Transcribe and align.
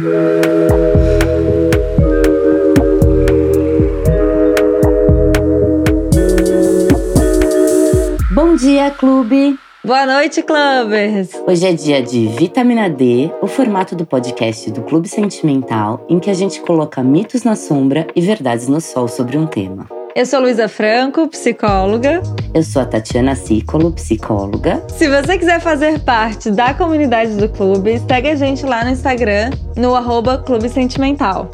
Bom 0.00 0.06
dia, 8.56 8.90
clube! 8.92 9.58
Boa 9.84 10.06
noite, 10.06 10.42
clubbers! 10.42 11.28
Hoje 11.46 11.66
é 11.66 11.74
dia 11.74 12.02
de 12.02 12.28
Vitamina 12.28 12.88
D, 12.88 13.30
o 13.42 13.46
formato 13.46 13.94
do 13.94 14.06
podcast 14.06 14.70
do 14.70 14.80
Clube 14.82 15.06
Sentimental, 15.06 16.06
em 16.08 16.18
que 16.18 16.30
a 16.30 16.34
gente 16.34 16.62
coloca 16.62 17.02
mitos 17.02 17.42
na 17.42 17.54
sombra 17.54 18.06
e 18.16 18.22
verdades 18.22 18.68
no 18.68 18.80
sol 18.80 19.06
sobre 19.06 19.36
um 19.36 19.46
tema. 19.46 19.99
Eu 20.14 20.26
sou 20.26 20.40
Luísa 20.40 20.68
Franco, 20.68 21.28
psicóloga. 21.28 22.20
Eu 22.52 22.62
sou 22.64 22.82
a 22.82 22.84
Tatiana 22.84 23.36
Cicolo, 23.36 23.92
psicóloga. 23.92 24.82
Se 24.88 25.08
você 25.08 25.38
quiser 25.38 25.60
fazer 25.60 26.00
parte 26.00 26.50
da 26.50 26.74
comunidade 26.74 27.36
do 27.36 27.48
clube, 27.48 28.00
segue 28.08 28.28
a 28.28 28.34
gente 28.34 28.66
lá 28.66 28.84
no 28.84 28.90
Instagram, 28.90 29.50
no 29.76 29.94
arroba 29.94 30.38
Clube 30.38 30.68
Sentimental. 30.68 31.50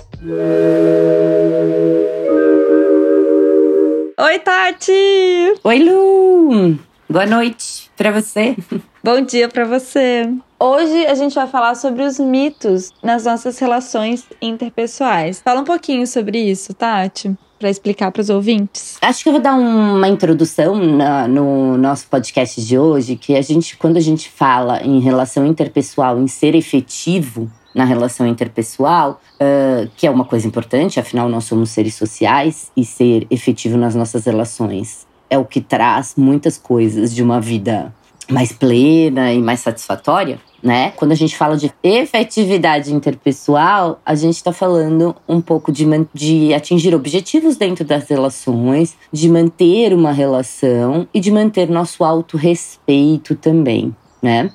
Oi, 4.18 4.38
Tati! 4.38 5.54
Oi, 5.62 5.78
Lu! 5.78 6.78
Boa 7.10 7.26
noite 7.26 7.90
para 7.94 8.10
você. 8.10 8.56
Bom 9.04 9.20
dia 9.20 9.48
para 9.48 9.66
você. 9.66 10.28
Hoje 10.58 11.06
a 11.06 11.14
gente 11.14 11.34
vai 11.34 11.46
falar 11.46 11.74
sobre 11.74 12.02
os 12.02 12.18
mitos 12.18 12.90
nas 13.02 13.24
nossas 13.24 13.58
relações 13.58 14.24
interpessoais. 14.40 15.40
Fala 15.44 15.60
um 15.60 15.64
pouquinho 15.64 16.06
sobre 16.06 16.38
isso, 16.38 16.72
Tati 16.72 17.36
para 17.58 17.70
explicar 17.70 18.12
para 18.12 18.20
os 18.20 18.28
ouvintes? 18.28 18.98
Acho 19.00 19.22
que 19.22 19.28
eu 19.30 19.32
vou 19.32 19.40
dar 19.40 19.54
uma 19.54 20.08
introdução 20.08 20.74
na, 20.76 21.26
no 21.26 21.78
nosso 21.78 22.06
podcast 22.06 22.62
de 22.62 22.78
hoje, 22.78 23.16
que 23.16 23.34
a 23.34 23.40
gente, 23.40 23.78
quando 23.78 23.96
a 23.96 24.00
gente 24.00 24.28
fala 24.28 24.82
em 24.82 25.00
relação 25.00 25.46
interpessoal, 25.46 26.18
em 26.18 26.28
ser 26.28 26.54
efetivo 26.54 27.50
na 27.74 27.84
relação 27.84 28.26
interpessoal, 28.26 29.20
uh, 29.34 29.90
que 29.96 30.06
é 30.06 30.10
uma 30.10 30.24
coisa 30.24 30.46
importante, 30.46 31.00
afinal 31.00 31.28
nós 31.30 31.44
somos 31.44 31.70
seres 31.70 31.94
sociais 31.94 32.70
e 32.76 32.84
ser 32.84 33.26
efetivo 33.30 33.76
nas 33.76 33.94
nossas 33.94 34.26
relações 34.26 35.06
é 35.28 35.36
o 35.36 35.44
que 35.44 35.60
traz 35.60 36.14
muitas 36.16 36.56
coisas 36.56 37.14
de 37.14 37.22
uma 37.22 37.40
vida 37.40 37.92
mais 38.28 38.52
plena 38.52 39.32
e 39.32 39.40
mais 39.40 39.60
satisfatória 39.60 40.38
né? 40.66 40.92
Quando 40.96 41.12
a 41.12 41.14
gente 41.14 41.36
fala 41.36 41.56
de 41.56 41.72
efetividade 41.80 42.92
interpessoal, 42.92 44.00
a 44.04 44.16
gente 44.16 44.34
está 44.34 44.52
falando 44.52 45.14
um 45.28 45.40
pouco 45.40 45.70
de, 45.70 45.86
de 46.12 46.52
atingir 46.52 46.92
objetivos 46.94 47.56
dentro 47.56 47.84
das 47.84 48.08
relações, 48.08 48.96
de 49.12 49.28
manter 49.28 49.94
uma 49.94 50.10
relação 50.10 51.06
e 51.14 51.20
de 51.20 51.30
manter 51.30 51.68
nosso 51.68 52.02
autorrespeito 52.02 53.36
também, 53.36 53.94
né? 54.20 54.50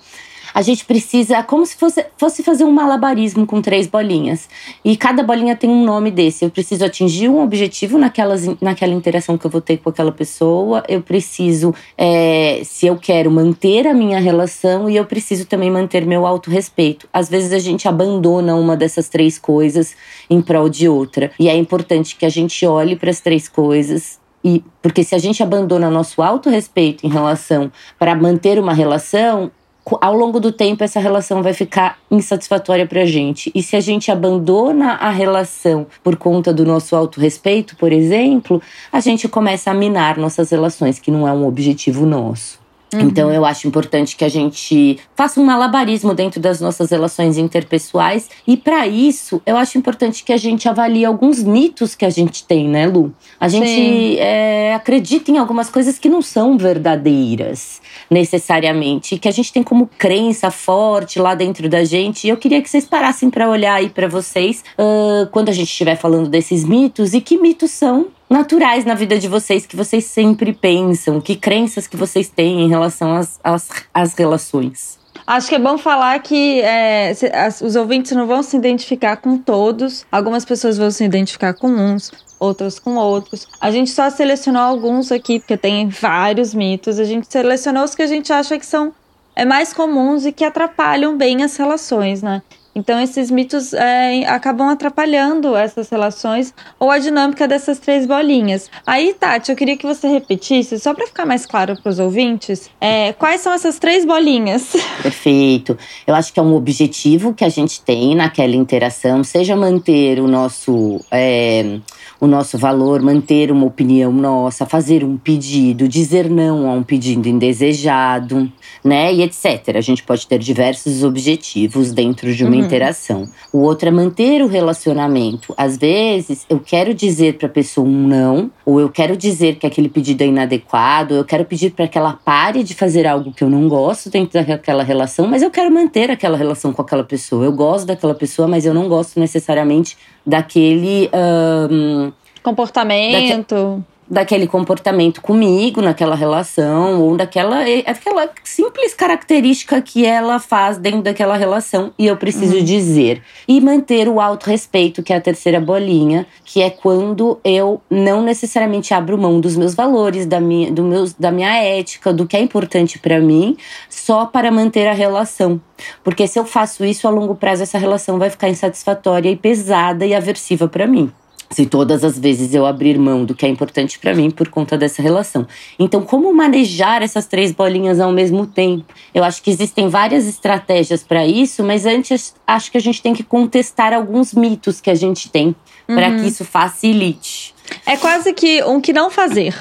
A 0.54 0.62
gente 0.62 0.86
precisa, 0.86 1.42
como 1.44 1.66
se 1.66 1.76
fosse, 1.76 2.06
fosse 2.18 2.44
fazer 2.44 2.64
um 2.64 2.72
malabarismo 2.72 3.46
com 3.46 3.62
três 3.62 3.88
bolinhas. 3.88 4.50
E 4.84 4.96
cada 4.98 5.24
bolinha 5.24 5.56
tem 5.56 5.70
um 5.70 5.84
nome 5.84 6.12
desse. 6.12 6.46
Eu 6.46 6.50
preciso 6.50 6.86
atingir 6.86 7.30
um 7.30 7.42
objetivo 7.42 7.98
naquelas, 7.98 8.46
naquela 8.62 8.94
interação 8.94 9.38
que 9.38 9.46
eu 9.46 9.52
vou 9.52 9.62
ter 9.62 9.78
com 9.78 9.90
aquela 9.90 10.12
pessoa. 10.12 10.84
Eu 10.88 11.02
preciso, 11.02 11.74
é, 11.98 12.62
se 12.64 12.88
eu 12.88 12.98
quero 12.98 13.32
manter 13.32 13.88
a 13.88 13.94
minha 13.94 14.20
relação, 14.20 14.90
e 14.90 14.96
eu 14.96 15.06
preciso 15.06 15.46
também 15.46 15.72
manter 15.72 16.06
meu 16.06 16.26
autorrespeito. 16.26 17.08
Às 17.14 17.30
vezes 17.30 17.54
a 17.54 17.60
gente 17.60 17.88
abandona 17.88 18.56
uma 18.56 18.76
dessas 18.76 19.10
três 19.10 19.38
coisas 19.38 19.96
em 20.30 20.42
prol 20.42 20.70
de 20.70 20.88
outra. 20.88 21.32
E 21.40 21.48
é 21.48 21.56
importante 21.56 22.16
que 22.16 22.26
a 22.26 22.30
gente 22.30 22.66
olhe 22.66 22.96
para 22.96 23.10
as 23.10 23.20
três 23.20 23.48
coisas 23.48 24.20
e 24.44 24.64
porque 24.82 25.04
se 25.04 25.14
a 25.14 25.20
gente 25.20 25.44
abandona 25.44 25.90
nosso 25.90 26.22
autorrespeito 26.22 27.06
em 27.06 27.10
relação 27.10 27.72
para 28.00 28.16
manter 28.16 28.58
uma 28.60 28.74
relação, 28.74 29.52
ao 30.00 30.16
longo 30.16 30.40
do 30.40 30.52
tempo 30.52 30.84
essa 30.84 31.00
relação 31.00 31.42
vai 31.42 31.54
ficar 31.54 31.98
insatisfatória 32.10 32.86
pra 32.86 33.06
gente. 33.06 33.52
E 33.56 33.64
se 33.64 33.76
a 33.76 33.80
gente 33.80 34.12
abandona 34.12 34.94
a 34.94 35.10
relação 35.10 35.88
por 36.04 36.16
conta 36.16 36.54
do 36.54 36.66
nosso 36.66 36.96
autorrespeito, 36.96 37.76
por 37.76 37.92
exemplo, 37.92 38.62
a 38.92 39.00
gente 39.00 39.28
começa 39.28 39.72
a 39.72 39.74
minar 39.74 40.18
nossas 40.18 40.52
relações, 40.52 41.00
que 41.00 41.10
não 41.10 41.28
é 41.28 41.34
um 41.34 41.48
objetivo 41.48 42.06
nosso. 42.06 42.61
Uhum. 42.94 43.02
Então 43.02 43.32
eu 43.32 43.46
acho 43.46 43.68
importante 43.68 44.16
que 44.16 44.26
a 44.26 44.30
gente 44.30 45.00
faça 45.16 45.40
um 45.40 45.46
malabarismo 45.46 46.14
dentro 46.14 46.42
das 46.42 46.60
nossas 46.60 46.92
relações 46.92 47.38
interpessoais 47.38 48.30
e 48.46 48.58
para 48.58 48.86
isso 48.88 49.42
eu 49.46 49.56
acho 49.56 49.78
importante 49.78 50.24
que 50.24 50.34
a 50.34 50.38
gente 50.38 50.68
avalie 50.68 51.06
alguns 51.06 51.42
mitos 51.42 51.96
que 51.96 52.06
a 52.06 52.10
gente 52.10 52.44
tem, 52.44 52.68
né, 52.68 52.88
Lu? 52.88 53.14
A 53.40 53.48
gente 53.48 54.20
é, 54.20 54.74
acredita 54.74 55.32
em 55.32 55.38
algumas 55.38 55.70
coisas 55.70 55.98
que 55.98 56.10
não 56.10 56.22
são 56.22 56.58
verdadeiras 56.58 57.82
necessariamente, 58.10 59.18
que 59.18 59.28
a 59.28 59.32
gente 59.32 59.54
tem 59.54 59.64
como 59.64 59.90
crença 59.98 60.52
forte 60.52 61.20
lá 61.20 61.34
dentro 61.34 61.70
da 61.70 61.84
gente. 61.84 62.28
E 62.28 62.30
eu 62.30 62.38
queria 62.38 62.62
que 62.62 62.70
vocês 62.70 62.86
parassem 62.86 63.30
para 63.30 63.50
olhar 63.50 63.76
aí 63.76 63.90
para 63.90 64.08
vocês 64.08 64.64
uh, 64.78 65.28
quando 65.32 65.50
a 65.50 65.54
gente 65.54 65.70
estiver 65.70 65.96
falando 65.96 66.30
desses 66.30 66.66
mitos 66.66 67.14
e 67.14 67.22
que 67.22 67.38
mitos 67.38 67.72
são 67.72 68.08
naturais 68.32 68.86
na 68.86 68.96
vida 68.96 69.20
de 69.20 69.28
vocês 69.28 69.66
que 69.66 69.76
vocês 69.76 70.06
sempre 70.06 70.54
pensam? 70.54 71.20
Que 71.20 71.36
crenças 71.36 71.86
que 71.86 71.98
vocês 71.98 72.30
têm 72.30 72.62
em 72.62 72.70
relação 72.70 73.14
às, 73.14 73.40
às, 73.44 73.70
às 73.94 74.14
relações? 74.14 75.00
Acho 75.28 75.50
que 75.50 75.56
é 75.56 75.60
bom 75.60 75.78
falar 75.78 76.18
que 76.20 76.62
é, 76.62 77.14
os 77.62 77.76
ouvintes 77.76 78.14
não 78.14 78.26
vão 78.26 78.42
se 78.42 78.56
identificar 78.56 79.18
com 79.18 79.38
todos. 79.38 80.06
Algumas 80.12 80.46
pessoas 80.46 80.78
vão 80.78 80.90
se 80.90 81.04
identificar 81.04 81.54
com 81.54 81.68
uns, 81.68 82.12
outras 82.40 82.80
com 82.80 82.96
outros. 82.96 83.48
A 83.60 83.70
gente 83.70 83.92
só 83.92 84.10
selecionou 84.10 84.62
alguns 84.62 85.12
aqui, 85.12 85.40
porque 85.40 85.58
tem 85.58 85.90
vários 85.90 86.54
mitos. 86.54 87.00
A 87.00 87.04
gente 87.04 87.32
selecionou 87.32 87.84
os 87.84 87.94
que 87.94 88.02
a 88.02 88.08
gente 88.08 88.32
acha 88.34 88.58
que 88.58 88.66
são 88.66 88.94
é 89.36 89.46
mais 89.46 89.74
comuns 89.74 90.26
e 90.26 90.32
que 90.32 90.44
atrapalham 90.44 91.18
bem 91.18 91.44
as 91.44 91.56
relações, 91.56 92.22
né? 92.22 92.42
Então, 92.74 93.00
esses 93.00 93.30
mitos 93.30 93.74
é, 93.74 94.26
acabam 94.26 94.70
atrapalhando 94.70 95.56
essas 95.56 95.90
relações 95.90 96.54
ou 96.80 96.90
a 96.90 97.00
dinâmica 97.00 97.48
dessas 97.48 97.80
três 97.80 98.06
bolinhas. 98.06 98.70
Aí, 98.86 99.14
Tati, 99.14 99.52
eu 99.52 99.58
queria 99.58 99.76
que 99.76 99.86
você 99.86 100.08
repetisse, 100.08 100.80
só 100.80 100.94
para 100.94 101.06
ficar 101.06 101.26
mais 101.26 101.46
claro 101.46 101.76
para 101.82 101.90
os 101.90 102.00
ouvintes, 102.00 102.70
é, 102.80 103.14
quais 103.14 103.42
são 103.42 103.52
essas 103.52 103.78
três 103.78 104.06
bolinhas? 104.06 104.74
Perfeito. 105.04 105.78
Eu 106.08 106.16
acho 106.16 106.32
que 106.34 106.40
é 106.40 106.44
um 106.44 106.56
objetivo 106.56 107.34
que 107.34 107.44
a 107.44 107.50
gente 107.50 107.82
tem 107.82 108.16
naquela 108.16 108.56
interação, 108.56 109.24
seja 109.24 109.56
manter 109.56 110.20
o 110.20 110.28
nosso. 110.28 111.02
É, 111.12 111.80
o 112.22 112.28
nosso 112.28 112.56
valor, 112.56 113.02
manter 113.02 113.52
uma 113.52 113.66
opinião 113.66 114.14
nossa, 114.14 114.64
fazer 114.64 115.04
um 115.04 115.18
pedido, 115.18 115.88
dizer 115.88 116.30
não 116.30 116.70
a 116.70 116.74
um 116.74 116.84
pedido 116.84 117.28
indesejado, 117.28 118.50
né? 118.84 119.12
E 119.12 119.24
etc. 119.24 119.76
A 119.76 119.82
gente 119.82 120.04
pode 120.04 120.28
ter 120.28 120.38
diversos 120.38 121.04
objetivos 121.04 121.92
dentro 121.92 122.32
de 122.32 122.44
uma 122.44 122.56
uhum. 122.56 122.60
interação. 122.60 123.28
O 123.52 123.62
outro 123.62 123.88
é 123.88 123.92
manter 123.92 124.44
o 124.44 124.48
relacionamento. 124.48 125.52
Às 125.58 125.78
vezes, 125.78 126.46
eu 126.48 126.60
quero 126.60 126.94
dizer 126.94 127.40
para 127.40 127.48
a 127.48 127.50
pessoa 127.52 127.88
um 127.88 128.08
não, 128.08 128.52
ou 128.64 128.80
eu 128.80 128.90
quero 128.90 129.18
dizer 129.18 129.56
que 129.56 129.66
aquele 129.66 129.90
pedido 129.90 130.22
é 130.22 130.28
inadequado, 130.28 131.16
ou 131.16 131.22
eu 131.22 131.26
quero 131.26 131.44
pedir 131.44 131.72
para 131.72 131.88
que 131.88 131.98
ela 131.98 132.14
pare 132.14 132.64
de 132.64 132.76
fazer 132.76 133.08
algo 133.08 133.34
que 133.34 133.44
eu 133.44 133.50
não 133.50 133.68
gosto 133.68 134.12
dentro 134.12 134.46
daquela 134.46 134.84
relação, 134.84 135.26
mas 135.26 135.42
eu 135.42 135.50
quero 135.50 135.74
manter 135.74 136.12
aquela 136.12 136.38
relação 136.38 136.72
com 136.72 136.84
aquela 136.84 137.04
pessoa. 137.04 137.46
Eu 137.46 137.52
gosto 137.52 137.88
daquela 137.88 138.14
pessoa, 138.14 138.48
mas 138.48 138.64
eu 138.64 138.76
não 138.76 138.88
gosto 138.88 139.20
necessariamente 139.20 139.98
daquele. 140.26 141.10
Um, 141.14 142.12
comportamento. 142.44 143.14
Daque, 143.14 143.84
daquele 144.12 144.46
comportamento 144.46 145.22
comigo 145.22 145.82
naquela 145.82 146.16
relação, 146.16 147.02
ou 147.02 147.16
daquela 147.16 147.62
aquela 147.86 148.30
simples 148.44 148.94
característica 148.94 149.82
que 149.82 150.06
ela 150.06 150.38
faz 150.38 150.78
dentro 150.78 151.02
daquela 151.02 151.38
relação, 151.38 151.94
e 151.98 152.08
eu 152.08 152.18
preciso 152.18 152.58
uhum. 152.58 152.64
dizer. 152.64 153.22
E 153.48 153.62
manter 153.62 154.10
o 154.10 154.20
autorrespeito, 154.20 155.02
que 155.02 155.14
é 155.14 155.16
a 155.16 155.22
terceira 155.22 155.62
bolinha, 155.62 156.28
que 156.44 156.62
é 156.62 156.70
quando 156.70 157.40
eu 157.42 157.82
não 157.90 158.22
necessariamente 158.22 158.94
abro 158.94 159.18
mão 159.18 159.40
dos 159.40 159.56
meus 159.56 159.74
valores, 159.74 160.26
da 160.26 160.42
minha, 160.42 160.70
do 160.70 160.84
meus, 160.84 161.14
da 161.14 161.32
minha 161.32 161.56
ética, 161.56 162.12
do 162.12 162.28
que 162.28 162.36
é 162.36 162.42
importante 162.42 163.00
para 163.00 163.18
mim, 163.22 163.56
só 163.90 164.26
para 164.26 164.52
manter 164.52 164.88
a 164.88 164.94
relação. 164.94 165.62
Porque 166.04 166.28
se 166.28 166.38
eu 166.38 166.44
faço 166.44 166.84
isso 166.84 167.08
a 167.08 167.12
longo 167.12 167.34
prazo, 167.34 167.64
essa 167.64 167.78
relação 167.78 168.20
vai 168.20 168.30
ficar 168.30 168.50
insatisfatória 168.50 169.30
e 169.30 169.38
pesada 169.38 170.06
e 170.06 170.14
aversiva 170.14 170.68
para 170.68 170.86
mim 170.86 171.10
se 171.52 171.66
todas 171.66 172.04
as 172.04 172.18
vezes 172.18 172.54
eu 172.54 172.66
abrir 172.66 172.98
mão 172.98 173.26
do 173.26 173.36
que 173.36 173.46
é 173.46 173.50
importante 173.50 174.00
para 174.00 174.16
mim 174.16 174.32
por 174.32 174.48
conta 174.48 174.78
dessa 174.78 175.02
relação. 175.02 175.46
Então, 175.78 176.02
como 176.02 176.34
manejar 176.34 177.04
essas 177.04 177.28
três 177.28 177.52
bolinhas 177.52 178.00
ao 178.00 178.12
mesmo 178.12 178.48
tempo? 178.48 178.86
Eu 179.14 179.24
acho 179.24 179.44
que 179.44 179.52
existem 179.52 179.90
várias 179.90 180.28
estratégias 180.28 181.04
para 181.04 181.28
isso, 181.28 181.64
mas 181.64 181.86
antes 181.86 182.34
acho 182.48 182.72
que 182.72 182.78
a 182.78 182.82
gente 182.82 183.02
tem 183.02 183.14
que 183.14 183.24
contestar 183.24 183.94
alguns 183.94 184.34
mitos 184.34 184.80
que 184.80 184.90
a 184.90 184.96
gente 184.96 185.30
tem 185.30 185.48
uhum. 185.48 185.96
para 185.96 186.16
que 186.16 186.28
isso 186.28 186.46
facilite. 186.46 187.54
É 187.86 187.98
quase 187.98 188.34
que 188.34 188.64
um 188.64 188.80
que 188.80 188.94
não 188.94 189.10
fazer. 189.10 189.54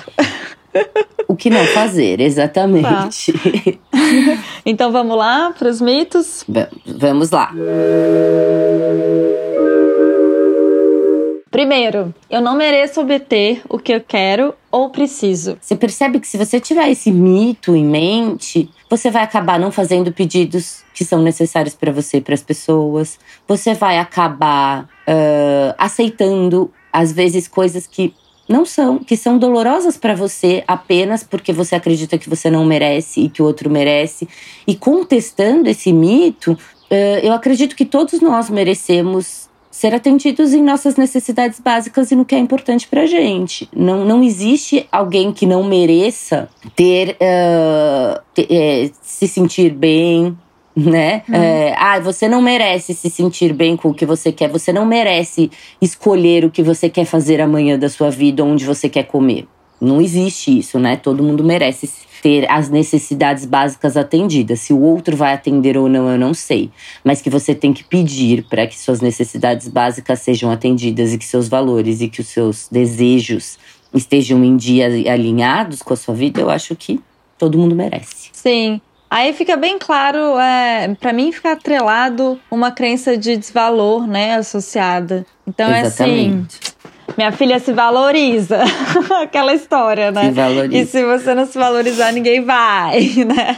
o 1.27 1.35
que 1.35 1.51
não 1.51 1.65
fazer, 1.67 2.21
exatamente. 2.21 3.33
Tá. 3.33 3.49
então 4.65 4.93
vamos 4.93 5.17
lá 5.17 5.53
para 5.59 5.69
os 5.69 5.81
mitos? 5.81 6.45
vamos 6.87 7.31
lá. 7.31 7.53
Primeiro, 11.51 12.15
eu 12.31 12.41
não 12.41 12.57
mereço 12.57 13.01
obter 13.01 13.61
o 13.69 13.77
que 13.77 13.93
eu 13.93 14.01
quero 14.01 14.55
ou 14.71 14.89
preciso. 14.89 15.59
Você 15.61 15.75
percebe 15.75 16.21
que 16.21 16.29
se 16.29 16.39
você 16.39 16.61
tiver 16.61 16.89
esse 16.89 17.11
mito 17.11 17.75
em 17.75 17.85
mente, 17.85 18.71
você 18.89 19.11
vai 19.11 19.25
acabar 19.25 19.59
não 19.59 19.73
fazendo 19.73 20.13
pedidos 20.13 20.85
que 20.95 21.05
são 21.05 21.21
necessários 21.21 21.75
para 21.75 21.91
você, 21.91 22.21
para 22.21 22.35
as 22.35 22.43
pessoas. 22.43 23.19
Você 23.49 23.75
vai 23.75 23.99
acabar 23.99 24.85
uh, 24.85 25.75
aceitando, 25.77 26.73
às 26.93 27.11
vezes, 27.11 27.49
coisas 27.49 27.85
que 27.85 28.15
não 28.49 28.65
são, 28.65 28.99
que 28.99 29.17
são 29.17 29.37
dolorosas 29.37 29.97
para 29.97 30.15
você 30.15 30.63
apenas 30.69 31.25
porque 31.25 31.53
você 31.53 31.75
acredita 31.75 32.17
que 32.17 32.31
você 32.31 32.49
não 32.49 32.65
merece 32.65 33.23
e 33.23 33.29
que 33.29 33.43
o 33.43 33.45
outro 33.45 33.69
merece. 33.69 34.29
E 34.69 34.77
contestando 34.77 35.69
esse 35.69 35.93
mito, 35.93 36.53
uh, 36.53 37.19
eu 37.25 37.33
acredito 37.33 37.75
que 37.75 37.85
todos 37.85 38.21
nós 38.21 38.49
merecemos 38.49 39.50
ser 39.81 39.95
atendidos 39.95 40.53
em 40.53 40.63
nossas 40.63 40.97
necessidades 40.97 41.59
básicas 41.59 42.11
e 42.11 42.15
no 42.15 42.23
que 42.23 42.35
é 42.35 42.39
importante 42.39 42.87
pra 42.87 43.07
gente. 43.07 43.67
Não, 43.75 44.05
não 44.05 44.23
existe 44.23 44.87
alguém 44.93 45.33
que 45.33 45.47
não 45.47 45.65
mereça 45.65 46.51
ter, 46.77 47.17
uh, 47.17 48.21
ter 48.35 48.47
é, 48.51 48.91
se 49.01 49.27
sentir 49.27 49.71
bem, 49.71 50.37
né? 50.77 51.23
Hum. 51.27 51.35
É, 51.35 51.75
ah, 51.79 51.99
você 51.99 52.29
não 52.29 52.43
merece 52.43 52.93
se 52.93 53.09
sentir 53.09 53.55
bem 53.55 53.75
com 53.75 53.89
o 53.89 53.95
que 53.95 54.05
você 54.05 54.31
quer, 54.31 54.51
você 54.51 54.71
não 54.71 54.85
merece 54.85 55.51
escolher 55.81 56.45
o 56.45 56.51
que 56.51 56.63
você 56.63 56.91
quer 56.91 57.07
fazer 57.07 57.41
amanhã 57.41 57.79
da 57.79 57.89
sua 57.89 58.11
vida, 58.11 58.45
onde 58.45 58.67
você 58.67 58.87
quer 58.87 59.05
comer. 59.05 59.49
Não 59.81 59.99
existe 59.99 60.59
isso, 60.59 60.79
né? 60.79 60.97
Todo 60.97 61.23
mundo 61.23 61.43
merece 61.43 61.89
ter 62.23 62.51
as 62.51 62.69
necessidades 62.69 63.45
básicas 63.45 63.97
atendidas. 63.97 64.61
Se 64.61 64.73
o 64.73 64.81
outro 64.81 65.17
vai 65.17 65.33
atender 65.33 65.77
ou 65.77 65.89
não, 65.89 66.09
eu 66.09 66.19
não 66.19 66.35
sei. 66.35 66.71
Mas 67.03 67.21
que 67.21 67.31
você 67.31 67.55
tem 67.55 67.73
que 67.73 67.85
pedir 67.85 68.45
para 68.45 68.67
que 68.67 68.79
suas 68.79 69.01
necessidades 69.01 69.69
básicas 69.69 70.21
sejam 70.21 70.51
atendidas 70.51 71.13
e 71.13 71.19
que 71.19 71.25
seus 71.25 71.49
valores 71.49 72.01
e 72.01 72.09
que 72.09 72.21
os 72.21 72.29
seus 72.29 72.69
desejos 72.71 73.59
estejam 73.93 74.45
em 74.45 74.57
dia 74.57 74.87
alinhados 75.13 75.83
com 75.83 75.93
a 75.93 75.97
sua 75.97 76.15
vida, 76.15 76.41
eu 76.41 76.51
acho 76.51 76.77
que 76.77 77.01
todo 77.37 77.59
mundo 77.59 77.75
merece. 77.75 78.31
Sim. 78.33 78.81
Aí 79.11 79.33
fica 79.33 79.57
bem 79.57 79.77
claro, 79.77 80.39
é, 80.39 80.95
para 81.01 81.13
mim 81.13 81.33
fica 81.33 81.53
atrelado 81.53 82.39
uma 82.49 82.71
crença 82.71 83.17
de 83.17 83.37
desvalor, 83.37 84.07
né, 84.07 84.37
associada. 84.37 85.27
Então 85.45 85.69
Exatamente. 85.69 86.55
é 86.55 86.69
assim, 86.69 86.93
minha 87.17 87.33
filha 87.33 87.59
se 87.59 87.73
valoriza. 87.73 88.59
Aquela 89.23 89.55
história, 89.55 90.11
né? 90.11 90.27
Se 90.27 90.31
valoriza. 90.33 90.77
E 90.77 90.87
se 90.87 91.05
você 91.05 91.35
não 91.35 91.47
se 91.47 91.59
valorizar, 91.59 92.13
ninguém 92.13 92.45
vai, 92.45 93.01
né? 93.27 93.57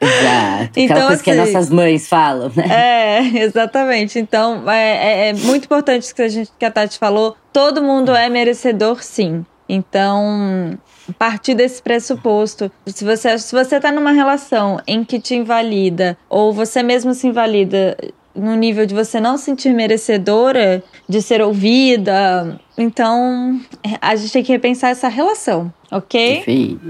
Exato. 0.00 0.70
Então, 0.76 0.96
Aquela 0.96 1.06
coisa 1.06 1.14
assim, 1.14 1.24
que 1.24 1.30
as 1.30 1.38
assim, 1.38 1.52
nossas 1.52 1.70
mães 1.70 2.08
falam, 2.08 2.52
né? 2.54 2.66
É, 2.70 3.38
exatamente. 3.42 4.18
Então, 4.18 4.70
é, 4.70 5.26
é, 5.26 5.28
é 5.30 5.32
muito 5.32 5.64
importante 5.64 6.02
isso 6.02 6.14
que 6.14 6.22
a, 6.22 6.28
gente, 6.28 6.50
que 6.58 6.64
a 6.64 6.70
Tati 6.70 6.98
falou. 6.98 7.36
Todo 7.52 7.82
mundo 7.82 8.14
é 8.14 8.28
merecedor, 8.28 9.02
sim. 9.02 9.44
Então, 9.68 10.78
partir 11.18 11.54
desse 11.54 11.82
pressuposto, 11.82 12.70
se 12.86 13.04
você 13.04 13.38
se 13.38 13.52
você 13.52 13.80
tá 13.80 13.90
numa 13.90 14.12
relação 14.12 14.80
em 14.86 15.02
que 15.04 15.18
te 15.18 15.34
invalida 15.34 16.16
ou 16.28 16.52
você 16.52 16.82
mesmo 16.82 17.14
se 17.14 17.26
invalida 17.26 17.96
no 18.34 18.54
nível 18.54 18.86
de 18.86 18.94
você 18.94 19.20
não 19.20 19.36
sentir 19.36 19.72
merecedora 19.72 20.82
de 21.08 21.20
ser 21.20 21.42
ouvida, 21.42 22.60
então 22.76 23.60
a 24.00 24.16
gente 24.16 24.32
tem 24.32 24.42
que 24.42 24.52
repensar 24.52 24.90
essa 24.90 25.08
relação, 25.08 25.72
ok? 25.90 26.36
Perfeito. 26.36 26.80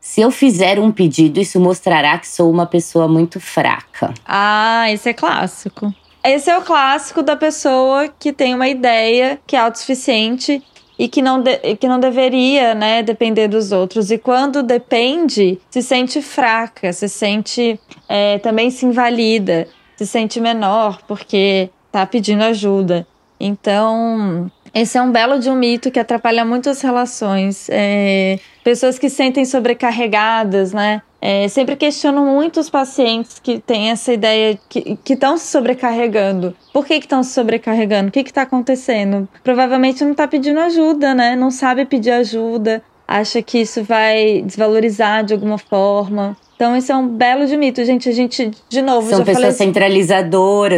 Se 0.00 0.20
eu 0.20 0.30
fizer 0.30 0.78
um 0.78 0.92
pedido, 0.92 1.40
isso 1.40 1.58
mostrará 1.58 2.18
que 2.18 2.28
sou 2.28 2.50
uma 2.50 2.66
pessoa 2.66 3.08
muito 3.08 3.40
fraca. 3.40 4.14
Ah, 4.24 4.90
isso 4.92 5.08
é 5.08 5.12
clássico. 5.12 5.92
Esse 6.22 6.48
é 6.48 6.56
o 6.56 6.62
clássico 6.62 7.22
da 7.22 7.36
pessoa 7.36 8.08
que 8.08 8.32
tem 8.32 8.54
uma 8.54 8.68
ideia 8.68 9.38
que 9.46 9.56
é 9.56 9.58
autossuficiente 9.58 10.62
e 10.98 11.08
que 11.08 11.20
não, 11.20 11.40
de, 11.40 11.56
que 11.76 11.88
não 11.88 11.98
deveria 11.98 12.74
né, 12.74 13.02
depender 13.02 13.48
dos 13.48 13.72
outros. 13.72 14.10
E 14.10 14.18
quando 14.18 14.62
depende, 14.62 15.58
se 15.70 15.82
sente 15.82 16.22
fraca, 16.22 16.92
se 16.92 17.08
sente 17.08 17.78
é, 18.08 18.38
também 18.38 18.70
se 18.70 18.86
invalida, 18.86 19.68
se 19.96 20.06
sente 20.06 20.40
menor 20.40 21.02
porque 21.06 21.70
está 21.86 22.06
pedindo 22.06 22.42
ajuda. 22.42 23.06
Então, 23.38 24.50
esse 24.72 24.96
é 24.96 25.02
um 25.02 25.12
belo 25.12 25.38
de 25.38 25.50
um 25.50 25.54
mito 25.54 25.90
que 25.90 26.00
atrapalha 26.00 26.44
muito 26.44 26.68
as 26.70 26.80
relações. 26.80 27.68
É, 27.70 28.38
pessoas 28.62 28.98
que 28.98 29.08
se 29.08 29.16
sentem 29.16 29.44
sobrecarregadas, 29.44 30.72
né? 30.72 31.02
É, 31.26 31.48
sempre 31.48 31.74
questiono 31.74 32.20
muito 32.26 32.60
os 32.60 32.68
pacientes 32.68 33.38
que 33.38 33.58
têm 33.58 33.90
essa 33.90 34.12
ideia 34.12 34.58
que 34.68 35.14
estão 35.14 35.38
se 35.38 35.46
sobrecarregando. 35.46 36.54
Por 36.70 36.84
que 36.84 36.92
estão 36.96 37.22
se 37.22 37.32
sobrecarregando? 37.32 38.10
O 38.10 38.12
que 38.12 38.20
está 38.20 38.42
acontecendo? 38.42 39.26
Provavelmente 39.42 40.04
não 40.04 40.12
está 40.12 40.28
pedindo 40.28 40.60
ajuda, 40.60 41.14
né? 41.14 41.34
Não 41.34 41.50
sabe 41.50 41.86
pedir 41.86 42.10
ajuda, 42.10 42.82
acha 43.08 43.40
que 43.40 43.56
isso 43.58 43.82
vai 43.82 44.42
desvalorizar 44.42 45.24
de 45.24 45.32
alguma 45.32 45.56
forma. 45.56 46.36
Então, 46.54 46.76
isso 46.76 46.92
é 46.92 46.96
um 46.96 47.08
belo 47.08 47.46
de 47.46 47.56
mito, 47.56 47.84
gente. 47.84 48.08
A 48.08 48.12
gente, 48.12 48.50
de 48.68 48.82
novo, 48.82 49.08
São 49.08 49.24
pessoas 49.24 49.34
falei... 49.34 49.52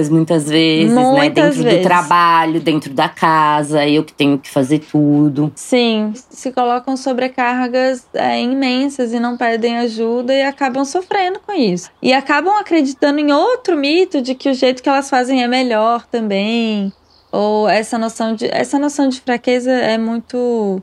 muitas 0.08 0.36
muitas 0.36 0.48
vezes, 0.48 0.92
muitas 0.92 1.14
né? 1.14 1.30
Dentro 1.30 1.62
vezes. 1.62 1.78
do 1.78 1.82
trabalho, 1.82 2.60
dentro 2.60 2.92
da 2.92 3.08
casa, 3.08 3.86
eu 3.86 4.04
que 4.04 4.12
tenho 4.12 4.38
que 4.38 4.50
fazer 4.50 4.80
tudo. 4.80 5.52
Sim, 5.54 6.12
se 6.14 6.52
colocam 6.52 6.96
sobrecargas 6.96 8.06
é, 8.14 8.40
imensas 8.40 9.12
e 9.12 9.20
não 9.20 9.36
pedem 9.36 9.78
ajuda 9.78 10.34
e 10.34 10.42
acabam 10.42 10.84
sofrendo 10.84 11.40
com 11.40 11.52
isso. 11.52 11.90
E 12.02 12.12
acabam 12.12 12.56
acreditando 12.58 13.18
em 13.18 13.32
outro 13.32 13.76
mito 13.76 14.20
de 14.20 14.34
que 14.34 14.48
o 14.48 14.54
jeito 14.54 14.82
que 14.82 14.88
elas 14.88 15.08
fazem 15.08 15.42
é 15.42 15.48
melhor 15.48 16.06
também. 16.06 16.92
Ou 17.32 17.68
essa 17.68 17.98
noção 17.98 18.34
de, 18.34 18.46
essa 18.46 18.78
noção 18.78 19.08
de 19.08 19.20
fraqueza 19.20 19.70
é 19.70 19.98
muito 19.98 20.82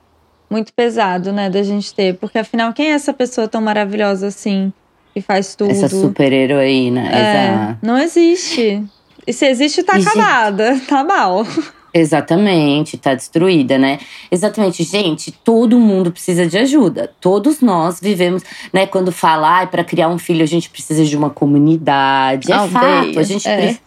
muito 0.49 0.71
pesado, 0.71 1.31
né, 1.33 1.49
da 1.49 1.63
gente 1.63 1.95
ter, 1.95 2.15
porque 2.19 2.37
afinal 2.37 2.71
quem 2.73 2.91
é 2.91 2.93
essa 2.93 3.11
pessoa 3.11 3.47
tão 3.47 3.59
maravilhosa 3.59 4.27
assim? 4.27 4.71
Que 5.13 5.21
faz 5.21 5.55
tudo. 5.55 5.71
Essa 5.71 5.87
super 5.87 6.33
heroína, 6.33 7.01
é, 7.01 7.45
exato. 7.45 7.79
Não 7.81 7.97
existe. 7.97 8.83
E 9.25 9.31
se 9.31 9.45
existe, 9.45 9.83
tá 9.83 9.95
acabada, 9.95 10.79
tá 10.87 11.03
mal. 11.03 11.45
Exatamente, 11.93 12.97
tá 12.97 13.13
destruída, 13.13 13.77
né? 13.77 13.99
Exatamente, 14.31 14.83
gente, 14.83 15.31
todo 15.31 15.79
mundo 15.79 16.11
precisa 16.11 16.47
de 16.47 16.57
ajuda. 16.57 17.11
Todos 17.21 17.61
nós 17.61 17.99
vivemos, 18.01 18.41
né? 18.73 18.87
Quando 18.87 19.11
falar 19.11 19.63
ah, 19.63 19.67
para 19.67 19.83
criar 19.83 20.09
um 20.09 20.17
filho, 20.17 20.41
a 20.41 20.47
gente 20.47 20.71
precisa 20.71 21.05
de 21.05 21.15
uma 21.15 21.29
comunidade. 21.29 22.51
É 22.51 22.55
aldeia, 22.55 22.81
fato, 22.81 23.19
a 23.19 23.23
gente 23.23 23.47
é. 23.47 23.55
precisa 23.55 23.79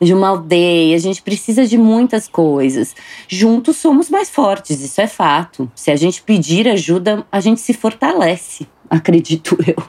de 0.00 0.14
uma 0.14 0.28
aldeia, 0.28 0.94
a 0.94 1.00
gente 1.00 1.20
precisa 1.20 1.66
de 1.66 1.76
muitas 1.76 2.28
coisas. 2.28 2.94
Juntos 3.26 3.76
somos 3.76 4.08
mais 4.08 4.30
fortes, 4.30 4.80
isso 4.80 5.00
é 5.00 5.06
fato. 5.08 5.70
Se 5.74 5.90
a 5.90 5.96
gente 5.96 6.22
pedir 6.22 6.68
ajuda, 6.68 7.26
a 7.32 7.40
gente 7.40 7.60
se 7.60 7.72
fortalece, 7.72 8.68
acredito 8.98 9.56
eu. 9.66 9.82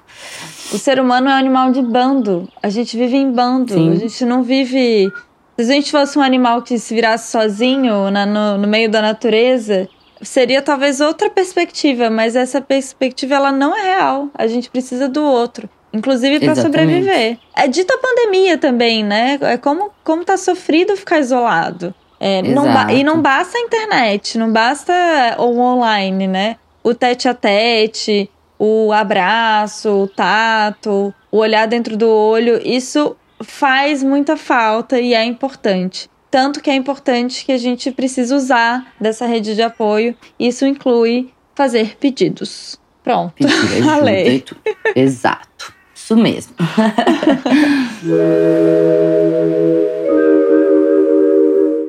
O 0.71 0.77
ser 0.77 0.99
humano 0.99 1.29
é 1.29 1.33
um 1.33 1.37
animal 1.37 1.71
de 1.71 1.81
bando. 1.81 2.47
A 2.61 2.69
gente 2.69 2.95
vive 2.95 3.17
em 3.17 3.31
bando. 3.31 3.73
Sim. 3.73 3.91
A 3.91 3.95
gente 3.95 4.25
não 4.25 4.43
vive. 4.43 5.11
Se 5.57 5.63
a 5.63 5.73
gente 5.73 5.91
fosse 5.91 6.17
um 6.17 6.21
animal 6.21 6.61
que 6.61 6.77
se 6.77 6.93
virasse 6.93 7.31
sozinho 7.31 8.11
na, 8.11 8.25
no, 8.25 8.57
no 8.59 8.67
meio 8.67 8.89
da 8.89 9.01
natureza, 9.01 9.89
seria 10.21 10.61
talvez 10.61 11.01
outra 11.01 11.29
perspectiva, 11.29 12.09
mas 12.09 12.35
essa 12.35 12.61
perspectiva 12.61 13.35
ela 13.35 13.51
não 13.51 13.75
é 13.75 13.95
real. 13.95 14.29
A 14.33 14.47
gente 14.47 14.69
precisa 14.69 15.09
do 15.09 15.23
outro. 15.23 15.69
Inclusive 15.91 16.39
para 16.39 16.55
sobreviver. 16.55 17.39
É 17.55 17.67
dita 17.67 17.95
a 17.95 17.97
pandemia 17.97 18.57
também, 18.57 19.03
né? 19.03 19.39
É 19.41 19.57
como, 19.57 19.89
como 20.03 20.23
tá 20.23 20.37
sofrido 20.37 20.95
ficar 20.95 21.19
isolado. 21.19 21.93
É, 22.19 22.41
não 22.41 22.65
e 22.89 23.03
não 23.03 23.21
basta 23.21 23.57
a 23.57 23.61
internet, 23.61 24.37
não 24.37 24.51
basta 24.51 24.93
o 25.39 25.57
online, 25.57 26.27
né? 26.27 26.57
O 26.83 26.93
tete 26.93 27.29
a 27.29 27.33
tete, 27.33 28.29
o 28.59 28.91
abraço, 28.91 29.89
o 29.89 30.07
tato, 30.07 31.13
o 31.31 31.37
olhar 31.37 31.65
dentro 31.65 31.95
do 31.95 32.09
olho, 32.09 32.61
isso 32.61 33.15
faz 33.41 34.03
muita 34.03 34.35
falta 34.35 34.99
e 34.99 35.13
é 35.13 35.23
importante. 35.23 36.09
Tanto 36.29 36.61
que 36.61 36.69
é 36.69 36.75
importante 36.75 37.45
que 37.45 37.53
a 37.53 37.57
gente 37.57 37.89
precisa 37.91 38.35
usar 38.35 38.93
dessa 38.99 39.25
rede 39.25 39.55
de 39.55 39.61
apoio. 39.61 40.15
Isso 40.37 40.65
inclui 40.65 41.31
fazer 41.55 41.97
pedidos. 41.97 42.77
Pronto. 43.03 43.33
Pedir 43.33 43.83
Falei. 43.83 44.43
Exato. 44.95 45.73
Isso 45.95 46.15
mesmo. 46.15 46.53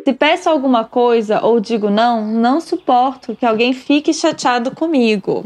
Se 0.04 0.14
peço 0.14 0.48
alguma 0.48 0.84
coisa 0.84 1.40
ou 1.44 1.60
digo 1.60 1.90
não, 1.90 2.26
não 2.26 2.60
suporto 2.60 3.36
que 3.36 3.44
alguém 3.44 3.72
fique 3.72 4.12
chateado 4.14 4.70
comigo. 4.72 5.44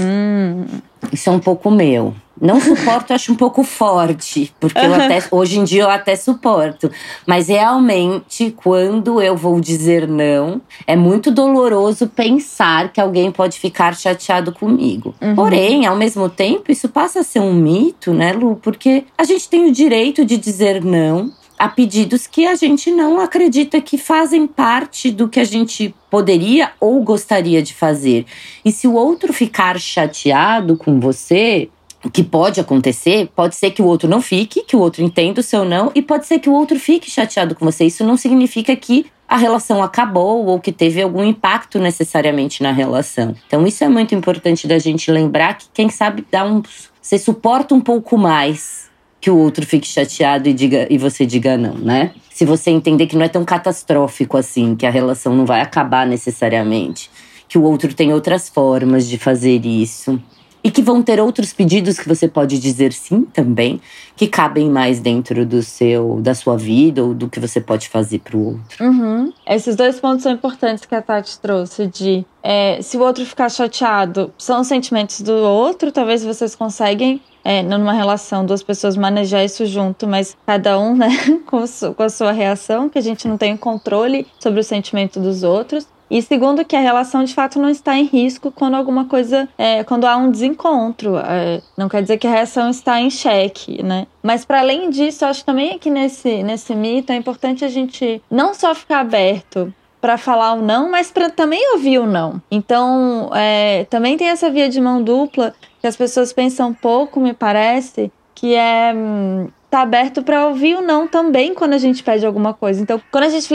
Hum. 0.00 0.64
Isso 1.12 1.28
é 1.28 1.32
um 1.32 1.38
pouco 1.38 1.70
meu. 1.70 2.14
Não 2.40 2.60
suporto, 2.60 3.14
acho 3.14 3.32
um 3.32 3.34
pouco 3.34 3.62
forte, 3.64 4.52
porque 4.60 4.78
eu 4.78 4.94
até, 4.94 5.22
hoje 5.30 5.58
em 5.58 5.64
dia 5.64 5.84
eu 5.84 5.90
até 5.90 6.14
suporto. 6.14 6.90
Mas 7.26 7.48
realmente, 7.48 8.54
quando 8.54 9.22
eu 9.22 9.34
vou 9.34 9.58
dizer 9.58 10.06
não, 10.06 10.60
é 10.86 10.94
muito 10.94 11.30
doloroso 11.30 12.06
pensar 12.08 12.92
que 12.92 13.00
alguém 13.00 13.32
pode 13.32 13.58
ficar 13.58 13.96
chateado 13.96 14.52
comigo. 14.52 15.14
Uhum. 15.20 15.34
Porém, 15.34 15.86
ao 15.86 15.96
mesmo 15.96 16.28
tempo, 16.28 16.70
isso 16.70 16.88
passa 16.90 17.20
a 17.20 17.24
ser 17.24 17.40
um 17.40 17.54
mito, 17.54 18.12
né, 18.12 18.32
Lu? 18.32 18.56
Porque 18.56 19.04
a 19.16 19.24
gente 19.24 19.48
tem 19.48 19.66
o 19.66 19.72
direito 19.72 20.24
de 20.24 20.36
dizer 20.36 20.84
não 20.84 21.32
a 21.58 21.68
pedidos 21.68 22.26
que 22.26 22.46
a 22.46 22.54
gente 22.54 22.90
não 22.90 23.20
acredita 23.20 23.80
que 23.80 23.96
fazem 23.96 24.46
parte 24.46 25.10
do 25.10 25.28
que 25.28 25.40
a 25.40 25.44
gente 25.44 25.94
poderia 26.10 26.72
ou 26.80 27.02
gostaria 27.02 27.62
de 27.62 27.74
fazer. 27.74 28.26
E 28.64 28.70
se 28.70 28.86
o 28.86 28.94
outro 28.94 29.32
ficar 29.32 29.80
chateado 29.80 30.76
com 30.76 31.00
você, 31.00 31.68
o 32.04 32.10
que 32.10 32.22
pode 32.22 32.60
acontecer, 32.60 33.28
pode 33.34 33.56
ser 33.56 33.70
que 33.70 33.82
o 33.82 33.86
outro 33.86 34.08
não 34.08 34.20
fique, 34.20 34.62
que 34.62 34.76
o 34.76 34.80
outro 34.80 35.02
entenda 35.02 35.40
o 35.40 35.44
seu 35.44 35.64
não, 35.64 35.90
e 35.94 36.02
pode 36.02 36.26
ser 36.26 36.38
que 36.38 36.48
o 36.48 36.52
outro 36.52 36.78
fique 36.78 37.10
chateado 37.10 37.54
com 37.54 37.64
você. 37.64 37.84
Isso 37.84 38.04
não 38.04 38.16
significa 38.16 38.74
que 38.76 39.06
a 39.28 39.36
relação 39.36 39.82
acabou 39.82 40.46
ou 40.46 40.60
que 40.60 40.70
teve 40.70 41.02
algum 41.02 41.24
impacto 41.24 41.78
necessariamente 41.78 42.62
na 42.62 42.70
relação. 42.70 43.34
Então, 43.46 43.66
isso 43.66 43.82
é 43.82 43.88
muito 43.88 44.14
importante 44.14 44.68
da 44.68 44.78
gente 44.78 45.10
lembrar 45.10 45.54
que, 45.54 45.66
quem 45.74 45.88
sabe, 45.88 46.24
dá 46.30 46.44
um. 46.44 46.62
Você 47.02 47.18
suporta 47.18 47.74
um 47.74 47.80
pouco 47.80 48.16
mais 48.16 48.85
que 49.26 49.30
o 49.32 49.36
outro 49.36 49.66
fique 49.66 49.88
chateado 49.88 50.48
e, 50.48 50.52
diga, 50.52 50.86
e 50.88 50.96
você 50.96 51.26
diga 51.26 51.58
não, 51.58 51.74
né? 51.74 52.12
Se 52.30 52.44
você 52.44 52.70
entender 52.70 53.08
que 53.08 53.16
não 53.16 53.24
é 53.24 53.28
tão 53.28 53.44
catastrófico 53.44 54.36
assim, 54.36 54.76
que 54.76 54.86
a 54.86 54.90
relação 54.90 55.34
não 55.34 55.44
vai 55.44 55.60
acabar 55.60 56.06
necessariamente, 56.06 57.10
que 57.48 57.58
o 57.58 57.62
outro 57.64 57.92
tem 57.92 58.14
outras 58.14 58.48
formas 58.48 59.08
de 59.08 59.18
fazer 59.18 59.66
isso. 59.66 60.22
E 60.66 60.70
que 60.72 60.82
vão 60.82 61.00
ter 61.00 61.20
outros 61.20 61.52
pedidos 61.52 61.96
que 61.96 62.08
você 62.08 62.26
pode 62.26 62.58
dizer 62.58 62.92
sim 62.92 63.22
também, 63.22 63.80
que 64.16 64.26
cabem 64.26 64.68
mais 64.68 64.98
dentro 64.98 65.46
do 65.46 65.62
seu, 65.62 66.18
da 66.20 66.34
sua 66.34 66.56
vida 66.56 67.04
ou 67.04 67.14
do 67.14 67.28
que 67.28 67.38
você 67.38 67.60
pode 67.60 67.88
fazer 67.88 68.18
para 68.18 68.36
o 68.36 68.46
outro. 68.46 68.84
Uhum. 68.84 69.32
Esses 69.46 69.76
dois 69.76 70.00
pontos 70.00 70.24
são 70.24 70.32
importantes 70.32 70.84
que 70.84 70.92
a 70.92 71.00
Tati 71.00 71.38
trouxe 71.38 71.86
de 71.86 72.26
é, 72.42 72.82
se 72.82 72.96
o 72.96 73.00
outro 73.00 73.24
ficar 73.24 73.48
chateado, 73.48 74.34
são 74.36 74.64
sentimentos 74.64 75.20
do 75.20 75.34
outro, 75.34 75.92
talvez 75.92 76.24
vocês 76.24 76.56
conseguem 76.56 77.20
é, 77.44 77.62
numa 77.62 77.92
relação, 77.92 78.44
duas 78.44 78.64
pessoas 78.64 78.96
manejar 78.96 79.44
isso 79.44 79.64
junto, 79.66 80.04
mas 80.04 80.36
cada 80.44 80.80
um, 80.80 80.96
né, 80.96 81.10
com, 81.46 81.62
a 82.02 82.08
sua 82.08 82.32
reação, 82.32 82.88
que 82.88 82.98
a 82.98 83.02
gente 83.02 83.28
não 83.28 83.38
tem 83.38 83.56
controle 83.56 84.26
sobre 84.40 84.58
o 84.58 84.64
sentimento 84.64 85.20
dos 85.20 85.44
outros. 85.44 85.86
E 86.10 86.22
segundo, 86.22 86.64
que 86.64 86.76
a 86.76 86.80
relação 86.80 87.24
de 87.24 87.34
fato 87.34 87.58
não 87.58 87.68
está 87.68 87.96
em 87.96 88.04
risco 88.04 88.50
quando 88.50 88.74
alguma 88.74 89.06
coisa, 89.06 89.48
é, 89.58 89.82
quando 89.84 90.06
há 90.06 90.16
um 90.16 90.30
desencontro. 90.30 91.16
É, 91.16 91.60
não 91.76 91.88
quer 91.88 92.02
dizer 92.02 92.18
que 92.18 92.26
a 92.26 92.30
reação 92.30 92.70
está 92.70 93.00
em 93.00 93.10
xeque, 93.10 93.82
né? 93.82 94.06
Mas 94.22 94.44
para 94.44 94.60
além 94.60 94.90
disso, 94.90 95.24
acho 95.24 95.44
também 95.44 95.74
aqui 95.74 95.90
nesse, 95.90 96.42
nesse 96.42 96.74
mito 96.74 97.12
é 97.12 97.16
importante 97.16 97.64
a 97.64 97.68
gente 97.68 98.22
não 98.30 98.54
só 98.54 98.74
ficar 98.74 99.00
aberto 99.00 99.72
para 100.00 100.16
falar 100.16 100.52
o 100.52 100.62
não, 100.62 100.90
mas 100.90 101.10
para 101.10 101.28
também 101.30 101.72
ouvir 101.72 101.98
o 101.98 102.06
não. 102.06 102.40
Então, 102.50 103.30
é, 103.34 103.86
também 103.90 104.16
tem 104.16 104.28
essa 104.28 104.48
via 104.50 104.68
de 104.68 104.80
mão 104.80 105.02
dupla 105.02 105.52
que 105.80 105.86
as 105.86 105.96
pessoas 105.96 106.32
pensam 106.32 106.72
pouco, 106.72 107.18
me 107.18 107.34
parece, 107.34 108.12
que 108.34 108.54
é 108.54 108.92
hum, 108.94 109.48
tá 109.70 109.80
aberto 109.80 110.22
para 110.22 110.46
ouvir 110.46 110.76
o 110.76 110.80
não 110.80 111.06
também 111.08 111.54
quando 111.54 111.72
a 111.72 111.78
gente 111.78 112.02
pede 112.02 112.24
alguma 112.24 112.54
coisa. 112.54 112.80
Então, 112.80 113.00
quando 113.10 113.24
a 113.24 113.28
gente 113.28 113.48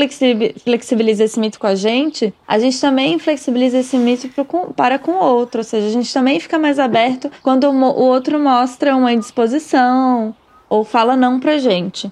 flexibiliza 0.64 1.24
esse 1.24 1.40
mito 1.40 1.60
com 1.60 1.68
a 1.68 1.76
gente, 1.76 2.34
a 2.48 2.60
gente 2.60 2.80
também 2.80 3.18
flexibiliza 3.18 3.80
esse 3.80 3.98
mito 3.98 4.30
para 4.76 5.00
com 5.00 5.12
o 5.12 5.24
outro. 5.24 5.60
Ou 5.60 5.64
seja, 5.64 5.88
a 5.88 5.92
gente 5.92 6.14
também 6.14 6.40
fica 6.40 6.60
mais 6.60 6.80
aberto 6.80 7.32
quando 7.42 7.66
o 7.70 8.02
outro 8.04 8.40
mostra 8.40 8.96
uma 8.96 9.14
indisposição 9.14 10.36
ou 10.70 10.84
fala 10.84 11.16
não 11.16 11.40
pra 11.40 11.58
gente. 11.58 12.12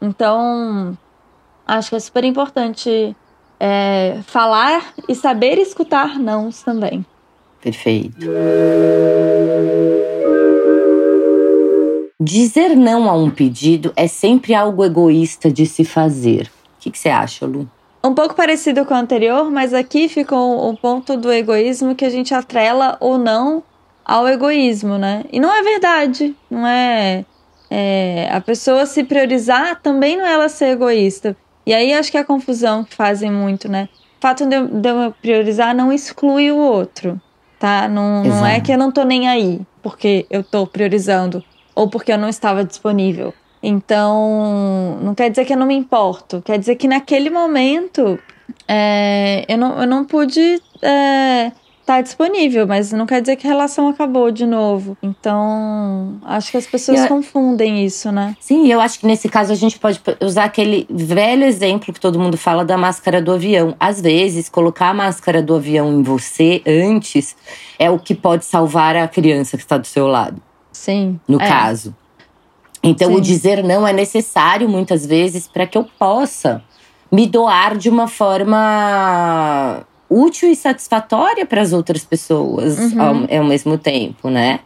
Então, 0.00 0.96
acho 1.66 1.90
que 1.90 1.96
é 1.96 2.00
super 2.00 2.24
importante 2.24 3.16
é, 3.58 4.18
falar 4.26 4.92
e 5.08 5.14
saber 5.14 5.58
escutar 5.58 6.18
nãos 6.18 6.62
também. 6.62 7.04
Perfeito. 7.60 8.16
Dizer 12.18 12.74
não 12.74 13.10
a 13.10 13.12
um 13.12 13.28
pedido 13.28 13.92
é 13.94 14.08
sempre 14.08 14.54
algo 14.54 14.82
egoísta 14.82 15.52
de 15.52 15.66
se 15.66 15.84
fazer. 15.84 16.50
O 16.78 16.80
que, 16.80 16.98
você 16.98 17.10
acha, 17.10 17.44
Lu? 17.44 17.68
Um 18.02 18.14
pouco 18.14 18.34
parecido 18.34 18.86
com 18.86 18.94
o 18.94 18.96
anterior, 18.96 19.50
mas 19.50 19.74
aqui 19.74 20.08
ficou 20.08 20.70
o 20.70 20.74
ponto 20.74 21.16
do 21.18 21.30
egoísmo 21.30 21.94
que 21.94 22.06
a 22.06 22.08
gente 22.08 22.32
atrela 22.32 22.96
ou 23.00 23.18
não 23.18 23.62
ao 24.02 24.26
egoísmo, 24.26 24.96
né? 24.96 25.24
E 25.30 25.38
não 25.38 25.54
é 25.54 25.62
verdade, 25.62 26.34
não 26.48 26.66
é, 26.66 27.24
é, 27.68 28.30
a 28.32 28.40
pessoa 28.40 28.86
se 28.86 29.04
priorizar 29.04 29.82
também 29.82 30.16
não 30.16 30.24
é 30.24 30.32
ela 30.32 30.48
ser 30.48 30.68
egoísta. 30.68 31.36
E 31.66 31.74
aí 31.74 31.92
acho 31.92 32.10
que 32.10 32.16
é 32.16 32.20
a 32.20 32.24
confusão 32.24 32.82
que 32.82 32.94
fazem 32.94 33.30
muito, 33.30 33.68
né? 33.68 33.90
O 34.18 34.22
fato 34.22 34.46
de 34.46 34.56
eu, 34.56 34.66
de 34.68 34.88
eu 34.88 35.14
priorizar 35.20 35.74
não 35.74 35.92
exclui 35.92 36.50
o 36.50 36.56
outro 36.56 37.20
tá? 37.58 37.88
Não, 37.88 38.22
não 38.22 38.46
é 38.46 38.60
que 38.60 38.72
eu 38.72 38.78
não 38.78 38.92
tô 38.92 39.02
nem 39.02 39.28
aí 39.28 39.60
porque 39.82 40.26
eu 40.30 40.42
tô 40.42 40.66
priorizando 40.66 41.42
ou 41.76 41.88
porque 41.88 42.10
eu 42.10 42.18
não 42.18 42.28
estava 42.28 42.64
disponível. 42.64 43.32
Então, 43.62 44.98
não 45.02 45.14
quer 45.14 45.30
dizer 45.30 45.44
que 45.44 45.52
eu 45.52 45.56
não 45.56 45.66
me 45.66 45.74
importo, 45.74 46.42
quer 46.42 46.58
dizer 46.58 46.76
que 46.76 46.88
naquele 46.88 47.30
momento 47.30 48.18
é, 48.66 49.44
eu, 49.48 49.58
não, 49.58 49.80
eu 49.80 49.86
não 49.86 50.04
pude 50.04 50.60
é, 50.82 51.52
tá 51.86 52.00
disponível, 52.00 52.66
mas 52.66 52.90
não 52.90 53.06
quer 53.06 53.20
dizer 53.20 53.36
que 53.36 53.46
a 53.46 53.50
relação 53.50 53.88
acabou 53.88 54.32
de 54.32 54.44
novo. 54.44 54.98
Então, 55.00 56.18
acho 56.24 56.50
que 56.50 56.56
as 56.56 56.66
pessoas 56.66 57.02
eu, 57.02 57.08
confundem 57.08 57.84
isso, 57.84 58.10
né? 58.10 58.36
Sim, 58.40 58.66
eu 58.70 58.80
acho 58.80 58.98
que 58.98 59.06
nesse 59.06 59.28
caso 59.28 59.52
a 59.52 59.54
gente 59.54 59.78
pode 59.78 60.00
usar 60.20 60.44
aquele 60.44 60.84
velho 60.90 61.44
exemplo 61.44 61.94
que 61.94 62.00
todo 62.00 62.18
mundo 62.18 62.36
fala 62.36 62.64
da 62.64 62.76
máscara 62.76 63.22
do 63.22 63.32
avião. 63.32 63.76
Às 63.78 64.00
vezes, 64.00 64.48
colocar 64.48 64.88
a 64.88 64.94
máscara 64.94 65.40
do 65.40 65.54
avião 65.54 65.92
em 65.92 66.02
você 66.02 66.60
antes 66.66 67.36
é 67.78 67.88
o 67.88 68.00
que 68.00 68.16
pode 68.16 68.44
salvar 68.44 68.96
a 68.96 69.06
criança 69.06 69.56
que 69.56 69.62
está 69.62 69.78
do 69.78 69.86
seu 69.86 70.08
lado. 70.08 70.42
Sim. 70.76 71.18
No 71.26 71.40
é. 71.40 71.48
caso. 71.48 71.94
Então, 72.82 73.08
Sim. 73.08 73.16
o 73.16 73.20
dizer 73.20 73.64
não 73.64 73.86
é 73.86 73.92
necessário 73.92 74.68
muitas 74.68 75.04
vezes 75.04 75.48
para 75.48 75.66
que 75.66 75.76
eu 75.76 75.84
possa 75.98 76.62
me 77.10 77.26
doar 77.26 77.76
de 77.76 77.88
uma 77.88 78.06
forma 78.06 79.84
útil 80.08 80.50
e 80.50 80.54
satisfatória 80.54 81.44
para 81.44 81.62
as 81.62 81.72
outras 81.72 82.04
pessoas 82.04 82.78
uhum. 82.78 83.02
ao, 83.02 83.38
ao 83.38 83.44
mesmo 83.44 83.76
tempo, 83.76 84.28
né? 84.30 84.60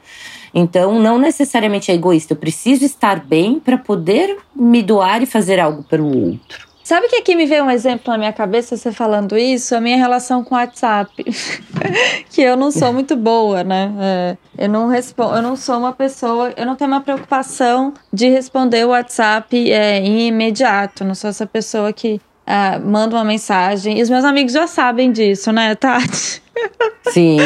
Então, 0.53 0.99
não 0.99 1.17
necessariamente 1.17 1.91
é 1.91 1.95
egoísta. 1.95 2.35
Eu 2.35 2.37
preciso 2.37 2.85
estar 2.85 3.25
bem 3.25 3.61
para 3.61 3.79
poder 3.79 4.37
me 4.55 4.83
doar 4.83 5.23
e 5.23 5.27
fazer 5.27 5.61
algo 5.61 5.85
para 5.85 6.03
o 6.03 6.31
outro. 6.33 6.69
Sabe 6.91 7.07
que 7.07 7.15
aqui 7.15 7.37
me 7.37 7.47
veio 7.47 7.63
um 7.63 7.71
exemplo 7.71 8.11
na 8.11 8.19
minha 8.19 8.33
cabeça, 8.33 8.77
você 8.77 8.91
falando 8.91 9.39
isso? 9.39 9.77
A 9.77 9.81
minha 9.81 9.97
relação 9.97 10.43
com 10.43 10.57
o 10.57 10.59
WhatsApp. 10.59 11.23
que 12.29 12.43
eu 12.43 12.57
não 12.57 12.73
sou 12.73 12.93
muito 12.93 13.15
boa, 13.15 13.63
né? 13.63 13.93
É, 14.01 14.65
eu, 14.65 14.69
não 14.69 14.89
respondo, 14.89 15.37
eu 15.37 15.41
não 15.41 15.55
sou 15.55 15.79
uma 15.79 15.93
pessoa. 15.93 16.53
Eu 16.57 16.67
não 16.67 16.75
tenho 16.75 16.91
uma 16.91 17.01
preocupação 17.01 17.95
de 18.13 18.29
responder 18.29 18.85
o 18.85 18.89
WhatsApp 18.89 19.71
é, 19.71 20.01
em 20.01 20.27
imediato. 20.27 21.05
Não 21.05 21.15
sou 21.15 21.31
essa 21.31 21.47
pessoa 21.47 21.93
que 21.93 22.21
uh, 22.45 22.85
mando 22.85 23.15
uma 23.15 23.25
mensagem. 23.25 24.01
E 24.01 24.03
os 24.03 24.11
meus 24.11 24.25
amigos 24.25 24.53
já 24.53 24.67
sabem 24.67 25.13
disso, 25.13 25.53
né, 25.53 25.77
Tati? 25.77 26.43
Sim. 27.13 27.37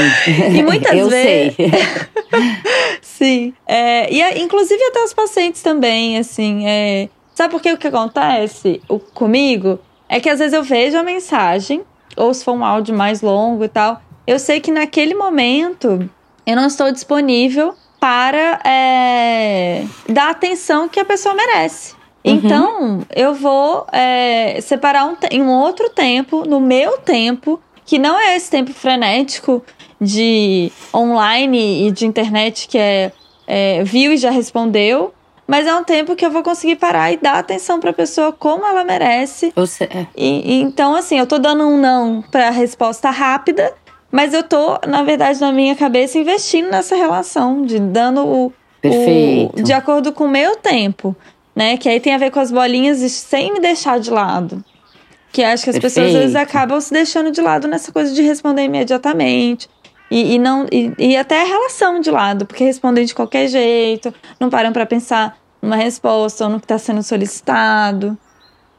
e 0.56 0.62
muitas 0.62 0.96
eu 0.96 1.10
vezes. 1.10 1.54
sei. 1.54 1.70
Sim. 3.02 3.54
É, 3.66 4.10
e 4.10 4.42
inclusive 4.42 4.82
até 4.84 5.04
os 5.04 5.12
pacientes 5.12 5.60
também, 5.60 6.16
assim. 6.16 6.66
É... 6.66 7.10
Sabe 7.34 7.50
por 7.50 7.60
que 7.60 7.72
o 7.72 7.76
que 7.76 7.88
acontece 7.88 8.80
o, 8.88 8.98
comigo? 8.98 9.80
É 10.08 10.20
que 10.20 10.30
às 10.30 10.38
vezes 10.38 10.54
eu 10.54 10.62
vejo 10.62 10.96
a 10.96 11.02
mensagem, 11.02 11.82
ou 12.16 12.32
se 12.32 12.44
for 12.44 12.52
um 12.52 12.64
áudio 12.64 12.96
mais 12.96 13.20
longo 13.20 13.64
e 13.64 13.68
tal, 13.68 14.00
eu 14.26 14.38
sei 14.38 14.60
que 14.60 14.70
naquele 14.70 15.14
momento 15.14 16.08
eu 16.46 16.56
não 16.56 16.66
estou 16.66 16.92
disponível 16.92 17.74
para 17.98 18.60
é, 18.64 19.84
dar 20.08 20.28
a 20.28 20.30
atenção 20.30 20.88
que 20.88 21.00
a 21.00 21.04
pessoa 21.04 21.34
merece. 21.34 21.94
Uhum. 22.24 22.34
Então, 22.34 23.06
eu 23.14 23.34
vou 23.34 23.86
é, 23.90 24.60
separar 24.60 25.06
um, 25.06 25.16
em 25.30 25.42
um 25.42 25.50
outro 25.50 25.88
tempo, 25.90 26.46
no 26.46 26.60
meu 26.60 26.98
tempo, 26.98 27.60
que 27.84 27.98
não 27.98 28.18
é 28.18 28.36
esse 28.36 28.50
tempo 28.50 28.72
frenético 28.72 29.64
de 30.00 30.70
online 30.94 31.88
e 31.88 31.90
de 31.90 32.06
internet 32.06 32.68
que 32.68 32.78
é, 32.78 33.10
é 33.46 33.82
viu 33.84 34.12
e 34.12 34.16
já 34.16 34.30
respondeu, 34.30 35.13
mas 35.46 35.66
é 35.66 35.74
um 35.74 35.84
tempo 35.84 36.16
que 36.16 36.24
eu 36.24 36.30
vou 36.30 36.42
conseguir 36.42 36.76
parar 36.76 37.12
e 37.12 37.16
dar 37.16 37.34
atenção 37.34 37.80
para 37.80 37.90
a 37.90 37.94
pessoa 37.94 38.32
como 38.32 38.66
ela 38.66 38.84
merece. 38.84 39.52
Você 39.54 39.84
é. 39.84 40.06
E, 40.16 40.54
e, 40.54 40.62
então, 40.62 40.94
assim, 40.94 41.18
eu 41.18 41.26
tô 41.26 41.38
dando 41.38 41.64
um 41.64 41.78
não 41.78 42.22
para 42.30 42.48
a 42.48 42.50
resposta 42.50 43.10
rápida, 43.10 43.72
mas 44.10 44.32
eu 44.32 44.42
tô, 44.42 44.78
na 44.86 45.02
verdade, 45.02 45.40
na 45.40 45.52
minha 45.52 45.74
cabeça, 45.74 46.18
investindo 46.18 46.70
nessa 46.70 46.96
relação, 46.96 47.62
de 47.62 47.78
dando 47.78 48.26
o. 48.26 48.52
Perfeito. 48.80 49.60
O, 49.60 49.62
de 49.62 49.72
acordo 49.72 50.12
com 50.12 50.24
o 50.24 50.28
meu 50.28 50.56
tempo 50.56 51.16
né? 51.54 51.76
Que 51.76 51.88
aí 51.88 52.00
tem 52.00 52.14
a 52.14 52.18
ver 52.18 52.30
com 52.30 52.40
as 52.40 52.50
bolinhas 52.50 52.98
sem 53.12 53.52
me 53.52 53.60
deixar 53.60 54.00
de 54.00 54.10
lado. 54.10 54.64
Que 55.32 55.42
acho 55.42 55.64
que 55.64 55.70
as 55.70 55.78
Perfeito. 55.78 55.94
pessoas 55.94 56.14
às 56.14 56.20
vezes 56.20 56.36
acabam 56.36 56.80
se 56.80 56.92
deixando 56.92 57.30
de 57.30 57.40
lado 57.40 57.68
nessa 57.68 57.92
coisa 57.92 58.12
de 58.14 58.22
responder 58.22 58.64
imediatamente. 58.64 59.68
E, 60.10 60.34
e 60.34 60.38
não 60.38 60.66
e, 60.70 60.92
e, 60.98 61.16
até 61.16 61.42
a 61.42 61.44
relação 61.44 62.00
de 62.00 62.10
lado, 62.10 62.46
porque 62.46 62.64
respondem 62.64 63.04
de 63.04 63.14
qualquer 63.14 63.48
jeito, 63.48 64.14
não 64.38 64.50
param 64.50 64.72
para 64.72 64.86
pensar 64.86 65.36
numa 65.60 65.76
resposta 65.76 66.44
ou 66.44 66.50
no 66.50 66.58
que 66.60 66.66
está 66.66 66.78
sendo 66.78 67.02
solicitado. 67.02 68.16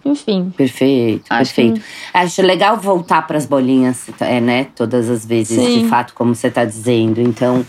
Enfim. 0.05 0.53
Perfeito, 0.55 1.25
acho 1.31 1.55
perfeito. 1.55 1.81
Que... 1.81 2.17
Acho 2.17 2.41
legal 2.43 2.77
voltar 2.77 3.23
para 3.23 3.37
as 3.37 3.47
bolinhas, 3.47 4.07
é, 4.19 4.39
né? 4.39 4.67
Todas 4.75 5.09
as 5.09 5.25
vezes, 5.25 5.59
Sim. 5.59 5.81
de 5.81 5.89
fato, 5.89 6.13
como 6.13 6.35
você 6.35 6.47
está 6.47 6.63
dizendo. 6.63 7.19
Então, 7.19 7.65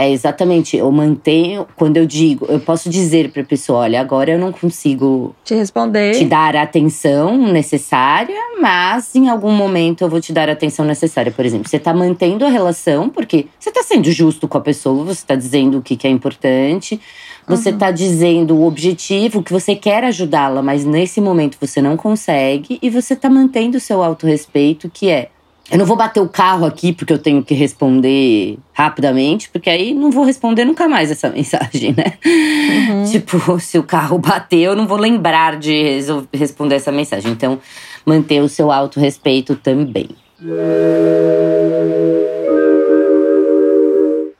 É 0.00 0.08
exatamente, 0.08 0.76
eu 0.76 0.92
mantenho, 0.92 1.66
quando 1.74 1.96
eu 1.96 2.06
digo, 2.06 2.46
eu 2.48 2.60
posso 2.60 2.88
dizer 2.88 3.32
para 3.32 3.42
a 3.42 3.44
pessoa, 3.44 3.80
olha, 3.80 4.00
agora 4.00 4.30
eu 4.30 4.38
não 4.38 4.52
consigo 4.52 5.34
te 5.44 5.56
responder, 5.56 6.14
te 6.14 6.24
dar 6.24 6.54
a 6.54 6.62
atenção 6.62 7.36
necessária, 7.36 8.38
mas 8.60 9.12
em 9.16 9.28
algum 9.28 9.50
momento 9.50 10.02
eu 10.02 10.08
vou 10.08 10.20
te 10.20 10.32
dar 10.32 10.48
a 10.48 10.52
atenção 10.52 10.84
necessária. 10.84 11.32
Por 11.32 11.44
exemplo, 11.44 11.68
você 11.68 11.78
está 11.78 11.92
mantendo 11.92 12.46
a 12.46 12.48
relação 12.48 13.08
porque 13.08 13.46
você 13.58 13.70
está 13.70 13.82
sendo 13.82 14.08
justo 14.12 14.46
com 14.46 14.56
a 14.56 14.60
pessoa, 14.60 15.02
você 15.02 15.20
está 15.20 15.34
dizendo 15.34 15.78
o 15.78 15.82
que, 15.82 15.96
que 15.96 16.06
é 16.06 16.10
importante, 16.10 17.00
você 17.44 17.70
está 17.70 17.88
uhum. 17.88 17.94
dizendo 17.94 18.56
o 18.56 18.68
objetivo 18.68 19.42
que 19.42 19.52
você 19.52 19.74
quer 19.74 20.04
ajudá-la, 20.04 20.62
mas 20.62 20.84
nesse 20.84 21.20
momento 21.20 21.58
você 21.60 21.82
não 21.82 21.96
consegue 21.96 22.78
e 22.80 22.88
você 22.88 23.14
está 23.14 23.28
mantendo 23.28 23.78
o 23.78 23.80
seu 23.80 24.00
autorrespeito, 24.00 24.88
que 24.88 25.10
é 25.10 25.30
eu 25.70 25.76
não 25.76 25.84
vou 25.84 25.96
bater 25.96 26.20
o 26.20 26.28
carro 26.28 26.64
aqui 26.64 26.92
porque 26.92 27.12
eu 27.12 27.18
tenho 27.18 27.42
que 27.42 27.54
responder 27.54 28.58
rapidamente, 28.72 29.50
porque 29.50 29.68
aí 29.68 29.92
não 29.92 30.10
vou 30.10 30.24
responder 30.24 30.64
nunca 30.64 30.88
mais 30.88 31.10
essa 31.10 31.28
mensagem, 31.30 31.94
né? 31.94 32.14
Uhum. 32.24 33.04
Tipo, 33.04 33.60
se 33.60 33.78
o 33.78 33.82
carro 33.82 34.16
bater, 34.18 34.60
eu 34.60 34.74
não 34.74 34.86
vou 34.86 34.96
lembrar 34.96 35.58
de 35.58 36.00
responder 36.32 36.76
essa 36.76 36.90
mensagem. 36.90 37.30
Então, 37.32 37.58
manter 38.06 38.40
o 38.40 38.48
seu 38.48 38.72
autorrespeito 38.72 39.54
também. 39.56 40.08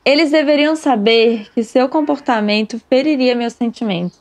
Eles 0.03 0.31
deveriam 0.31 0.75
saber 0.75 1.47
que 1.53 1.63
seu 1.63 1.87
comportamento 1.87 2.81
feriria 2.89 3.35
meus 3.35 3.53
sentimentos. 3.53 4.19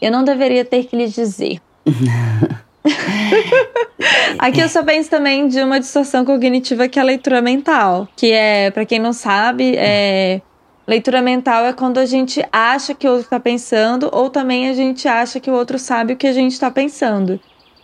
Eu 0.00 0.10
não 0.10 0.24
deveria 0.24 0.64
ter 0.64 0.84
que 0.84 0.96
lhes 0.96 1.14
dizer. 1.14 1.60
Aqui 4.38 4.60
eu 4.60 4.68
só 4.68 4.82
penso 4.82 5.10
também 5.10 5.48
de 5.48 5.60
uma 5.62 5.80
distorção 5.80 6.24
cognitiva 6.24 6.88
que 6.88 6.98
é 6.98 7.02
a 7.02 7.04
leitura 7.04 7.42
mental, 7.42 8.08
que 8.16 8.32
é, 8.32 8.70
para 8.70 8.84
quem 8.84 8.98
não 8.98 9.12
sabe, 9.12 9.74
é 9.76 10.40
leitura 10.86 11.20
mental 11.20 11.64
é 11.64 11.72
quando 11.72 11.98
a 11.98 12.06
gente 12.06 12.44
acha 12.52 12.94
que 12.94 13.08
o 13.08 13.10
outro 13.10 13.24
está 13.24 13.40
pensando 13.40 14.08
ou 14.12 14.30
também 14.30 14.68
a 14.68 14.72
gente 14.72 15.08
acha 15.08 15.40
que 15.40 15.50
o 15.50 15.54
outro 15.54 15.78
sabe 15.78 16.12
o 16.12 16.16
que 16.16 16.26
a 16.26 16.32
gente 16.32 16.52
está 16.52 16.70
pensando. 16.70 17.40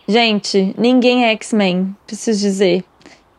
Gente, 0.07 0.73
ninguém 0.77 1.25
é 1.25 1.31
X-Men, 1.31 1.95
preciso 2.05 2.39
dizer. 2.39 2.83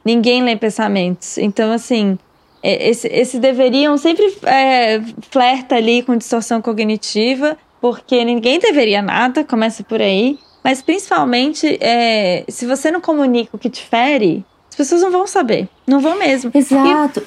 Ninguém 0.04 0.42
lê 0.42 0.56
pensamentos. 0.56 1.38
Então, 1.38 1.73
assim, 1.73 2.18
é, 2.62 2.88
esse, 2.88 3.09
esse 3.09 3.38
deveriam 3.38 3.97
sempre 3.97 4.35
é, 4.44 5.00
flerta 5.30 5.76
ali 5.76 6.02
com 6.02 6.16
distorção 6.16 6.61
cognitiva, 6.61 7.56
porque 7.80 8.25
ninguém 8.25 8.59
deveria 8.59 9.02
nada, 9.02 9.44
começa 9.44 9.83
por 9.83 10.00
aí. 10.00 10.38
Mas 10.64 10.80
principalmente, 10.80 11.76
é, 11.78 12.44
se 12.49 12.64
você 12.64 12.90
não 12.90 13.02
comunica 13.02 13.54
o 13.54 13.59
que 13.59 13.68
te 13.68 13.85
fere, 13.85 14.42
as 14.71 14.75
pessoas 14.75 15.02
não 15.02 15.11
vão 15.11 15.26
saber. 15.26 15.68
Não 15.87 16.00
vão 16.00 16.18
mesmo. 16.18 16.50
Exato. 16.54 17.23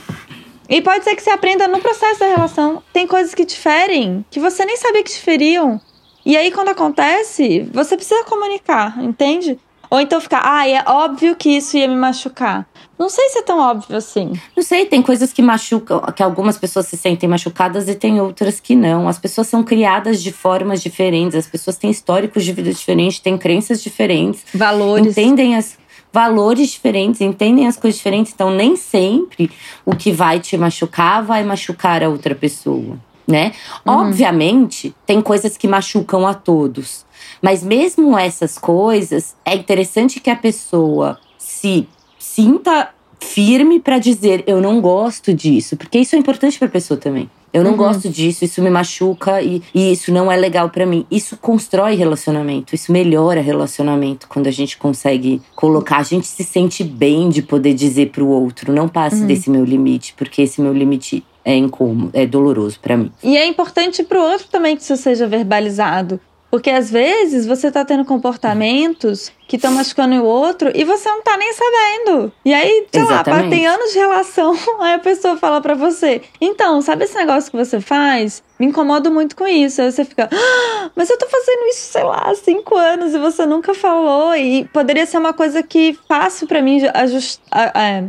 E, 0.68 0.78
e 0.78 0.82
pode 0.82 1.04
ser 1.04 1.16
que 1.16 1.22
você 1.22 1.30
aprenda 1.30 1.68
no 1.68 1.80
processo 1.80 2.20
da 2.20 2.26
relação. 2.26 2.82
Tem 2.92 3.06
coisas 3.06 3.36
que 3.36 3.46
te 3.46 3.56
ferem 3.56 4.26
que 4.32 4.40
você 4.40 4.66
nem 4.66 4.76
sabia 4.76 5.04
que 5.04 5.12
te 5.12 5.20
feriam. 5.20 5.80
E 6.26 6.36
aí, 6.36 6.52
quando 6.52 6.70
acontece, 6.70 7.70
você 7.72 7.96
precisa 7.96 8.24
comunicar, 8.26 9.02
entende? 9.02 9.58
Ou 9.90 10.00
então 10.00 10.20
ficar, 10.20 10.42
ah, 10.44 10.68
é 10.68 10.84
óbvio 10.86 11.36
que 11.36 11.50
isso 11.50 11.78
ia 11.78 11.88
me 11.88 11.96
machucar. 11.96 12.68
Não 12.98 13.10
sei 13.10 13.30
se 13.30 13.40
é 13.40 13.42
tão 13.44 13.60
óbvio 13.60 13.96
assim. 13.96 14.34
Não 14.56 14.64
sei, 14.64 14.86
tem 14.86 15.02
coisas 15.02 15.32
que 15.32 15.42
machucam, 15.42 16.02
que 16.16 16.24
algumas 16.24 16.58
pessoas 16.58 16.88
se 16.88 16.98
sentem 16.98 17.30
machucadas 17.30 17.88
e 17.88 17.94
tem 17.94 18.20
outras 18.20 18.60
que 18.60 18.76
não. 18.76 19.08
As 19.08 19.20
pessoas 19.20 19.48
são 19.48 19.64
criadas 19.64 20.22
de 20.22 20.32
formas 20.32 20.82
diferentes, 20.82 21.36
as 21.36 21.48
pessoas 21.48 21.78
têm 21.78 21.92
históricos 21.92 22.44
de 22.44 22.52
vida 22.52 22.74
diferentes, 22.74 23.20
têm 23.20 23.38
crenças 23.38 23.84
diferentes. 23.84 24.44
Valores. 24.54 25.08
Entendem 25.08 25.56
as 25.56 25.78
valores 26.12 26.70
diferentes, 26.70 27.22
entendem 27.22 27.68
as 27.68 27.78
coisas 27.78 27.98
diferentes. 27.98 28.34
Então, 28.34 28.50
nem 28.50 28.76
sempre 28.76 29.52
o 29.86 29.96
que 29.96 30.12
vai 30.12 30.40
te 30.40 30.58
machucar 30.58 31.24
vai 31.24 31.44
machucar 31.44 32.04
a 32.04 32.10
outra 32.10 32.34
pessoa, 32.34 32.98
né? 33.28 33.54
Uhum. 33.86 34.08
Obviamente, 34.08 34.96
tem 35.06 35.22
coisas 35.22 35.56
que 35.56 35.68
machucam 35.68 36.26
a 36.26 36.34
todos. 36.34 37.06
Mas 37.42 37.64
mesmo 37.64 38.18
essas 38.18 38.58
coisas, 38.58 39.36
é 39.46 39.56
interessante 39.56 40.20
que 40.20 40.30
a 40.30 40.36
pessoa 40.36 41.20
se 41.38 41.88
sinta 42.18 42.90
firme 43.20 43.80
para 43.80 43.98
dizer 43.98 44.44
eu 44.46 44.62
não 44.62 44.80
gosto 44.80 45.34
disso, 45.34 45.76
porque 45.76 45.98
isso 46.00 46.16
é 46.16 46.20
importante 46.20 46.58
para 46.58 46.68
a 46.68 46.72
pessoa 46.72 47.00
também. 47.00 47.30
Eu 47.54 47.64
não 47.64 47.72
uhum. 47.72 47.78
gosto 47.78 48.10
disso, 48.10 48.44
isso 48.44 48.62
me 48.62 48.70
machuca 48.70 49.42
e, 49.42 49.64
e 49.74 49.92
isso 49.92 50.12
não 50.12 50.32
é 50.32 50.36
legal 50.36 50.70
para 50.70 50.86
mim. 50.86 51.06
Isso 51.10 51.38
constrói 51.38 51.96
relacionamento, 51.96 52.76
isso 52.76 52.92
melhora 52.92 53.42
relacionamento 53.42 54.28
quando 54.28 54.48
a 54.48 54.52
gente 54.52 54.78
consegue 54.78 55.42
colocar, 55.56 55.98
a 55.98 56.04
gente 56.04 56.28
se 56.28 56.44
sente 56.44 56.84
bem 56.84 57.30
de 57.30 57.42
poder 57.42 57.74
dizer 57.74 58.12
pro 58.12 58.28
outro, 58.28 58.74
não 58.74 58.88
passe 58.88 59.22
uhum. 59.22 59.28
desse 59.28 59.50
meu 59.50 59.64
limite, 59.64 60.14
porque 60.18 60.42
esse 60.42 60.62
meu 60.62 60.74
limite 60.74 61.24
é 61.44 61.56
incômodo, 61.56 62.12
é 62.14 62.26
doloroso 62.26 62.80
para 62.80 62.98
mim. 62.98 63.12
E 63.24 63.38
é 63.38 63.48
importante 63.48 64.04
pro 64.04 64.22
outro 64.22 64.48
também 64.52 64.76
que 64.76 64.84
isso 64.84 64.98
seja 64.98 65.26
verbalizado. 65.26 66.20
Porque 66.58 66.72
às 66.72 66.90
vezes 66.90 67.46
você 67.46 67.70
tá 67.70 67.86
tendo 67.86 68.04
comportamentos 68.04 69.32
que 69.48 69.58
estão 69.58 69.72
machucando 69.74 70.16
o 70.16 70.26
outro 70.26 70.72
e 70.74 70.84
você 70.84 71.08
não 71.08 71.22
tá 71.22 71.38
nem 71.38 71.54
sabendo. 71.54 72.34
E 72.44 72.52
aí, 72.52 72.88
sei 72.92 73.04
Exatamente. 73.04 73.44
lá, 73.44 73.50
tem 73.52 73.68
anos 73.68 73.92
de 73.94 74.00
relação, 74.00 74.58
aí 74.82 74.96
a 74.96 75.00
pessoa 75.00 75.38
fala 75.38 75.62
para 75.62 75.76
você: 75.76 76.24
Então, 76.42 76.82
sabe 76.82 77.04
esse 77.04 77.14
negócio 77.14 77.52
que 77.52 77.58
você 77.58 77.80
faz? 77.80 78.42
Me 78.60 78.66
incomodo 78.66 79.12
muito 79.12 79.36
com 79.36 79.46
isso. 79.46 79.84
Aí 79.84 79.92
você 79.92 80.04
fica, 80.04 80.28
ah, 80.34 80.90
mas 80.96 81.12
eu 81.12 81.18
tô 81.20 81.28
fazendo 81.28 81.68
isso, 81.68 81.92
sei 81.92 82.04
lá, 82.04 82.24
há 82.26 82.34
cinco 82.34 82.76
anos 82.76 83.14
e 83.14 83.20
você 83.20 83.46
nunca 83.46 83.76
falou. 83.76 84.36
E 84.36 84.66
poderia 84.74 85.06
ser 85.06 85.20
uma 85.20 85.34
coisa 85.34 85.62
que 85.62 85.96
fácil 86.08 86.48
para 86.48 86.60
mim 86.60 86.82
ajustar. 86.92 87.72
É, 87.78 88.04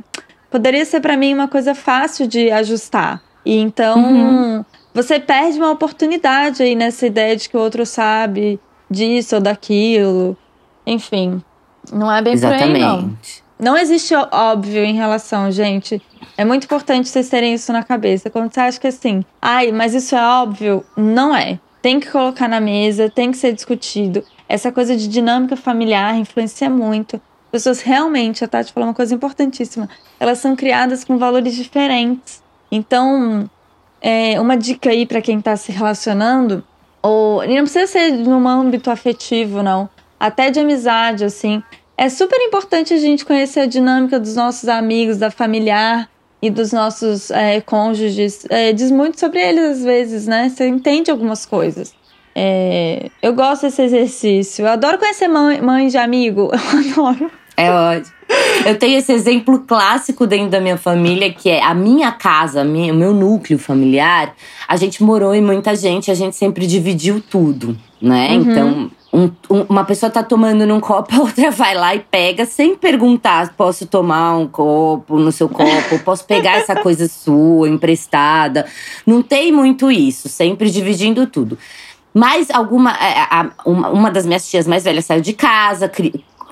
poderia 0.51 0.87
ser 0.87 1.01
para 1.01 1.19
mim 1.19 1.35
uma 1.35 1.49
coisa 1.49 1.75
fácil 1.75 2.27
de 2.27 2.51
ajustar. 2.51 3.23
E 3.45 3.59
então. 3.59 3.99
Uhum 3.99 4.65
você 5.03 5.21
perde 5.21 5.59
uma 5.59 5.71
oportunidade 5.71 6.61
aí 6.61 6.75
nessa 6.75 7.07
ideia 7.07 7.37
de 7.37 7.49
que 7.49 7.57
o 7.57 7.61
outro 7.61 7.87
sabe 7.87 8.59
disso 8.91 9.37
ou 9.37 9.41
daquilo. 9.41 10.37
Enfim, 10.85 11.41
não 11.93 12.11
é 12.11 12.21
bem 12.21 12.33
Exatamente. 12.33 12.67
por 12.67 12.75
aí, 12.75 12.81
não. 12.81 13.19
Não 13.61 13.77
existe 13.77 14.13
óbvio 14.33 14.83
em 14.83 14.95
relação, 14.95 15.53
gente. 15.53 16.03
É 16.37 16.45
muito 16.45 16.65
importante 16.65 17.09
vocês 17.09 17.29
terem 17.29 17.55
isso 17.55 17.73
na 17.73 17.85
cabeça. 17.85 18.29
Quando 18.29 18.53
você 18.53 18.59
acha 18.59 18.81
que 18.81 18.89
assim, 18.89 19.25
ai, 19.41 19.71
mas 19.71 19.95
isso 19.95 20.17
é 20.17 20.21
óbvio, 20.21 20.85
não 20.97 21.35
é. 21.35 21.61
Tem 21.81 22.01
que 22.01 22.11
colocar 22.11 22.49
na 22.49 22.61
mesa, 22.61 23.09
tem 23.09 23.31
que 23.31 23.37
ser 23.37 23.53
discutido. 23.53 24.25
Essa 24.49 24.73
coisa 24.73 24.97
de 24.97 25.07
dinâmica 25.07 25.57
familiar 25.57 26.17
influencia 26.17 26.69
muito. 26.69 27.17
As 27.47 27.53
pessoas 27.53 27.83
realmente, 27.83 28.45
a 28.45 28.49
Tati 28.49 28.73
falou 28.73 28.89
uma 28.89 28.95
coisa 28.95 29.15
importantíssima, 29.15 29.89
elas 30.19 30.39
são 30.39 30.57
criadas 30.57 31.05
com 31.05 31.19
valores 31.19 31.55
diferentes. 31.55 32.43
Então, 32.71 33.49
é, 34.01 34.41
uma 34.41 34.57
dica 34.57 34.91
aí 34.91 35.07
para 35.07 35.21
quem 35.21 35.39
está 35.39 35.57
se 35.57 35.73
relacionando, 35.73 36.65
ou 37.03 37.47
não 37.47 37.63
precisa 37.63 37.87
ser 37.87 38.13
num 38.13 38.47
âmbito 38.49 38.91
afetivo, 38.91 39.63
não, 39.63 39.89
até 40.19 40.51
de 40.51 40.61
amizade, 40.61 41.25
assim. 41.25 41.63
É 41.97 42.09
super 42.09 42.41
importante 42.41 42.95
a 42.95 42.99
gente 42.99 43.25
conhecer 43.25 43.61
a 43.61 43.67
dinâmica 43.67 44.21
dos 44.21 44.37
nossos 44.37 44.69
amigos, 44.69 45.17
da 45.17 45.31
familiar 45.31 46.09
e 46.41 46.49
dos 46.49 46.73
nossos 46.73 47.31
é, 47.31 47.61
cônjuges. 47.61 48.47
É, 48.49 48.73
diz 48.73 48.91
muito 48.91 49.19
sobre 49.19 49.41
eles 49.41 49.79
às 49.79 49.85
vezes, 49.85 50.27
né? 50.27 50.49
Você 50.49 50.69
entende 50.69 51.11
algumas 51.11 51.45
coisas. 51.45 51.93
É, 52.35 53.11
eu 53.21 53.35
gosto 53.35 53.63
desse 53.63 53.83
exercício. 53.83 54.65
Eu 54.65 54.69
adoro 54.69 54.97
conhecer 54.97 55.27
mãe, 55.27 55.61
mãe 55.61 55.89
de 55.89 55.99
amigo. 55.99 56.51
Eu 56.97 57.07
adoro. 57.07 57.31
É 57.59 57.73
ótimo. 57.73 58.15
Eu 58.65 58.79
tenho 58.79 58.99
esse 58.99 59.13
exemplo 59.13 59.61
clássico 59.61 60.27
dentro 60.27 60.51
da 60.51 60.61
minha 60.61 60.77
família, 60.77 61.33
que 61.33 61.49
é 61.49 61.63
a 61.63 61.75
minha 61.75 62.13
casa, 62.13 62.63
o 62.63 62.65
meu 62.65 63.13
núcleo 63.13 63.59
familiar. 63.59 64.35
A 64.69 64.77
gente 64.77 65.03
morou 65.03 65.35
em 65.35 65.43
muita 65.43 65.75
gente, 65.75 66.11
a 66.11 66.15
gente 66.15 66.37
sempre 66.37 66.67
dividiu 66.67 67.21
tudo, 67.21 67.77
né? 68.01 68.31
Uhum. 68.31 68.41
Então, 68.43 68.91
um, 69.13 69.31
um, 69.51 69.63
uma 69.69 69.85
pessoa 69.85 70.11
tá 70.11 70.23
tomando 70.23 70.67
num 70.67 70.79
copo, 70.79 71.15
a 71.17 71.21
outra 71.21 71.51
vai 71.51 71.75
lá 71.75 71.95
e 71.95 72.01
pega 72.01 72.45
sem 72.45 72.77
perguntar: 72.77 73.55
posso 73.57 73.87
tomar 73.87 74.37
um 74.37 74.47
copo 74.47 75.19
no 75.19 75.33
seu 75.33 75.49
copo? 75.49 75.99
Posso 76.05 76.25
pegar 76.25 76.59
essa 76.59 76.77
coisa 76.77 77.09
sua, 77.09 77.69
emprestada? 77.69 78.67
Não 79.05 79.21
tem 79.21 79.51
muito 79.51 79.91
isso, 79.91 80.29
sempre 80.29 80.71
dividindo 80.71 81.27
tudo. 81.27 81.59
Mas 82.15 82.51
alguma. 82.51 82.93
É, 82.93 83.19
a, 83.19 83.41
a, 83.41 83.51
uma, 83.65 83.89
uma 83.89 84.11
das 84.11 84.27
minhas 84.27 84.49
tias 84.49 84.67
mais 84.67 84.85
velhas 84.85 85.07
saiu 85.07 85.21
de 85.21 85.33
casa, 85.33 85.91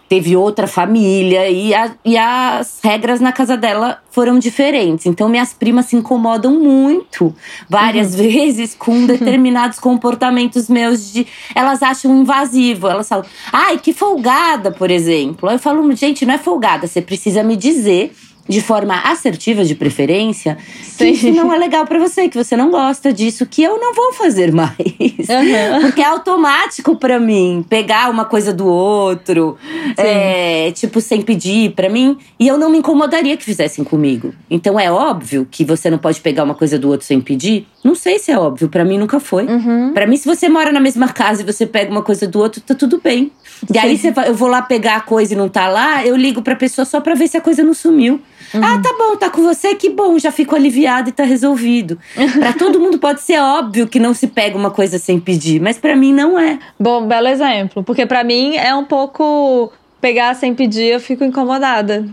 teve 0.08 0.36
outra 0.36 0.66
família 0.66 1.48
e, 1.48 1.74
a, 1.74 1.92
e 2.04 2.16
as 2.16 2.80
regras 2.82 3.20
na 3.20 3.32
casa 3.32 3.56
dela 3.56 3.98
foram 4.10 4.38
diferentes. 4.38 5.06
Então, 5.06 5.28
minhas 5.28 5.52
primas 5.52 5.86
se 5.86 5.96
incomodam 5.96 6.60
muito, 6.60 7.34
várias 7.68 8.14
uhum. 8.14 8.22
vezes, 8.22 8.74
com 8.74 9.04
determinados 9.06 9.78
comportamentos 9.78 10.68
meus 10.68 11.12
de. 11.12 11.26
Elas 11.54 11.82
acham 11.82 12.16
invasivo. 12.16 12.88
Elas 12.88 13.08
falam, 13.08 13.24
ai, 13.52 13.78
que 13.78 13.92
folgada, 13.92 14.70
por 14.70 14.90
exemplo. 14.90 15.50
Eu 15.50 15.58
falo, 15.58 15.90
gente, 15.94 16.24
não 16.24 16.34
é 16.34 16.38
folgada, 16.38 16.86
você 16.86 17.02
precisa 17.02 17.42
me 17.42 17.56
dizer 17.56 18.12
de 18.48 18.60
forma 18.60 19.00
assertiva 19.00 19.64
de 19.64 19.74
preferência, 19.74 20.56
Sim. 20.82 20.96
que 20.96 21.10
isso 21.10 21.30
não 21.32 21.52
é 21.52 21.58
legal 21.58 21.86
para 21.86 21.98
você, 21.98 22.28
que 22.28 22.36
você 22.36 22.56
não 22.56 22.70
gosta 22.70 23.12
disso, 23.12 23.46
que 23.46 23.62
eu 23.62 23.78
não 23.78 23.94
vou 23.94 24.12
fazer 24.12 24.52
mais. 24.52 24.76
Uhum. 24.78 25.80
Porque 25.82 26.00
é 26.00 26.04
automático 26.04 26.96
para 26.96 27.18
mim 27.18 27.64
pegar 27.68 28.10
uma 28.10 28.24
coisa 28.24 28.52
do 28.52 28.66
outro, 28.66 29.56
é, 29.96 30.70
tipo, 30.72 31.00
sem 31.00 31.22
pedir 31.22 31.72
para 31.72 31.88
mim. 31.88 32.16
E 32.38 32.46
eu 32.46 32.56
não 32.58 32.70
me 32.70 32.78
incomodaria 32.78 33.36
que 33.36 33.44
fizessem 33.44 33.84
comigo. 33.84 34.34
Então 34.50 34.78
é 34.78 34.90
óbvio 34.90 35.46
que 35.50 35.64
você 35.64 35.90
não 35.90 35.98
pode 35.98 36.20
pegar 36.20 36.44
uma 36.44 36.54
coisa 36.54 36.78
do 36.78 36.88
outro 36.88 37.06
sem 37.06 37.20
pedir. 37.20 37.66
Não 37.86 37.94
sei 37.94 38.18
se 38.18 38.32
é 38.32 38.36
óbvio, 38.36 38.68
para 38.68 38.84
mim 38.84 38.98
nunca 38.98 39.20
foi. 39.20 39.44
Uhum. 39.46 39.92
Para 39.94 40.08
mim, 40.08 40.16
se 40.16 40.26
você 40.26 40.48
mora 40.48 40.72
na 40.72 40.80
mesma 40.80 41.08
casa 41.08 41.42
e 41.42 41.44
você 41.44 41.64
pega 41.64 41.88
uma 41.88 42.02
coisa 42.02 42.26
do 42.26 42.40
outro, 42.40 42.60
tá 42.60 42.74
tudo 42.74 43.00
bem. 43.02 43.30
E 43.72 43.78
aí 43.78 43.96
você, 43.96 44.12
eu 44.26 44.34
vou 44.34 44.48
lá 44.48 44.60
pegar 44.60 44.96
a 44.96 45.00
coisa 45.00 45.34
e 45.34 45.36
não 45.36 45.48
tá 45.48 45.68
lá, 45.68 46.04
eu 46.04 46.16
ligo 46.16 46.42
pra 46.42 46.56
pessoa 46.56 46.84
só 46.84 47.00
pra 47.00 47.14
ver 47.14 47.28
se 47.28 47.36
a 47.36 47.40
coisa 47.40 47.62
não 47.62 47.72
sumiu. 47.72 48.20
Uhum. 48.52 48.60
Ah, 48.64 48.80
tá 48.82 48.92
bom, 48.98 49.14
tá 49.14 49.30
com 49.30 49.40
você, 49.40 49.76
que 49.76 49.88
bom, 49.88 50.18
já 50.18 50.32
fico 50.32 50.56
aliviada 50.56 51.08
e 51.08 51.12
tá 51.12 51.22
resolvido. 51.22 51.96
para 52.40 52.52
todo 52.54 52.80
mundo 52.80 52.98
pode 52.98 53.20
ser 53.20 53.38
óbvio 53.38 53.86
que 53.86 54.00
não 54.00 54.12
se 54.12 54.26
pega 54.26 54.58
uma 54.58 54.72
coisa 54.72 54.98
sem 54.98 55.20
pedir, 55.20 55.60
mas 55.60 55.78
para 55.78 55.94
mim 55.94 56.12
não 56.12 56.36
é. 56.36 56.58
Bom, 56.78 57.06
belo 57.06 57.28
exemplo, 57.28 57.84
porque 57.84 58.04
para 58.04 58.24
mim 58.24 58.56
é 58.56 58.74
um 58.74 58.84
pouco 58.84 59.72
pegar 60.00 60.34
sem 60.34 60.52
pedir, 60.56 60.86
eu 60.86 61.00
fico 61.00 61.22
incomodada. 61.22 62.04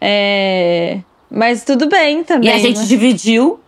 É... 0.00 1.00
Mas 1.28 1.64
tudo 1.64 1.88
bem 1.88 2.22
também. 2.22 2.50
E 2.50 2.52
a 2.52 2.58
gente 2.58 2.78
mas... 2.78 2.88
dividiu 2.88 3.58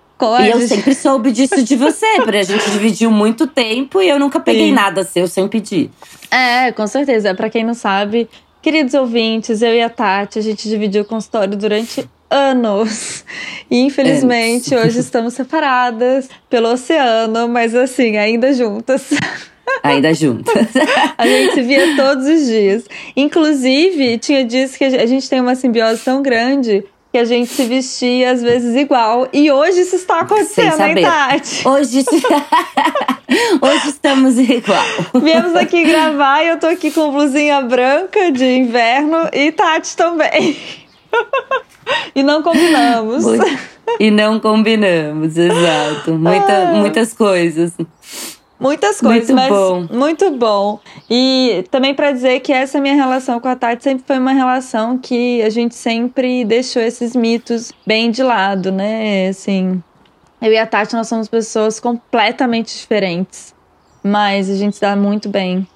e 0.40 0.50
eu 0.50 0.60
sempre 0.68 0.94
soube 0.94 1.32
disso 1.32 1.62
de 1.62 1.76
você, 1.76 2.06
porque 2.22 2.38
a 2.38 2.42
gente 2.42 2.70
dividiu 2.70 3.10
muito 3.10 3.46
tempo 3.46 4.00
e 4.00 4.08
eu 4.08 4.18
nunca 4.18 4.38
peguei 4.40 4.68
Sim. 4.68 4.72
nada 4.72 5.04
seu 5.04 5.26
sem 5.26 5.48
pedir. 5.48 5.90
É, 6.30 6.72
com 6.72 6.86
certeza. 6.86 7.34
Para 7.34 7.50
quem 7.50 7.64
não 7.64 7.74
sabe, 7.74 8.28
queridos 8.62 8.94
ouvintes, 8.94 9.60
eu 9.60 9.74
e 9.74 9.82
a 9.82 9.90
Tati, 9.90 10.38
a 10.38 10.42
gente 10.42 10.68
dividiu 10.68 11.02
o 11.02 11.04
consultório 11.04 11.56
durante 11.56 12.08
anos. 12.30 13.24
E 13.70 13.80
infelizmente 13.80 14.74
hoje 14.74 14.98
estamos 14.98 15.34
separadas 15.34 16.28
pelo 16.48 16.72
oceano, 16.72 17.48
mas 17.48 17.74
assim, 17.74 18.16
ainda 18.16 18.52
juntas. 18.52 19.10
Ainda 19.82 20.14
juntas. 20.14 20.54
a 21.18 21.26
gente 21.26 21.54
se 21.54 21.62
via 21.62 21.96
todos 21.96 22.26
os 22.26 22.46
dias. 22.46 22.84
Inclusive, 23.16 24.18
tinha 24.18 24.44
dias 24.44 24.76
que 24.76 24.84
a 24.84 25.06
gente 25.06 25.28
tem 25.28 25.40
uma 25.40 25.54
simbiose 25.54 26.02
tão 26.02 26.22
grande 26.22 26.84
que 27.14 27.18
a 27.18 27.24
gente 27.24 27.46
se 27.46 27.64
vestia 27.66 28.32
às 28.32 28.42
vezes 28.42 28.74
igual. 28.74 29.28
E 29.32 29.48
hoje 29.48 29.82
isso 29.82 29.94
está 29.94 30.22
acontecendo, 30.22 30.80
hein, 30.82 31.00
Tati? 31.00 31.68
Hoje, 31.68 32.04
hoje 33.62 33.88
estamos 33.88 34.36
igual. 34.36 34.82
Viemos 35.22 35.54
aqui 35.54 35.84
gravar 35.84 36.42
e 36.42 36.48
eu 36.48 36.58
tô 36.58 36.66
aqui 36.66 36.90
com 36.90 37.12
blusinha 37.12 37.60
branca 37.60 38.32
de 38.32 38.44
inverno 38.44 39.28
e 39.32 39.52
Tati 39.52 39.96
também. 39.96 40.56
e 42.16 42.24
não 42.24 42.42
combinamos. 42.42 43.24
E 44.00 44.10
não 44.10 44.40
combinamos, 44.40 45.36
exato. 45.36 46.14
Muita, 46.14 46.52
ah. 46.52 46.74
Muitas 46.74 47.12
coisas. 47.12 47.74
Muitas 48.64 48.98
coisas, 48.98 49.28
muito 49.28 49.34
mas 49.34 49.50
bom. 49.50 49.86
muito 49.92 50.30
bom. 50.30 50.80
E 51.10 51.66
também 51.70 51.94
para 51.94 52.10
dizer 52.12 52.40
que 52.40 52.50
essa 52.50 52.80
minha 52.80 52.94
relação 52.94 53.38
com 53.38 53.46
a 53.46 53.54
Tati 53.54 53.84
sempre 53.84 54.04
foi 54.06 54.18
uma 54.18 54.32
relação 54.32 54.96
que 54.96 55.42
a 55.42 55.50
gente 55.50 55.74
sempre 55.74 56.46
deixou 56.46 56.80
esses 56.80 57.14
mitos 57.14 57.72
bem 57.86 58.10
de 58.10 58.22
lado, 58.22 58.72
né? 58.72 59.28
Assim, 59.28 59.82
eu 60.40 60.50
e 60.50 60.56
a 60.56 60.66
Tati 60.66 60.94
nós 60.94 61.08
somos 61.08 61.28
pessoas 61.28 61.78
completamente 61.78 62.74
diferentes, 62.74 63.54
mas 64.02 64.48
a 64.48 64.54
gente 64.54 64.76
se 64.76 64.80
dá 64.80 64.96
muito 64.96 65.28
bem. 65.28 65.66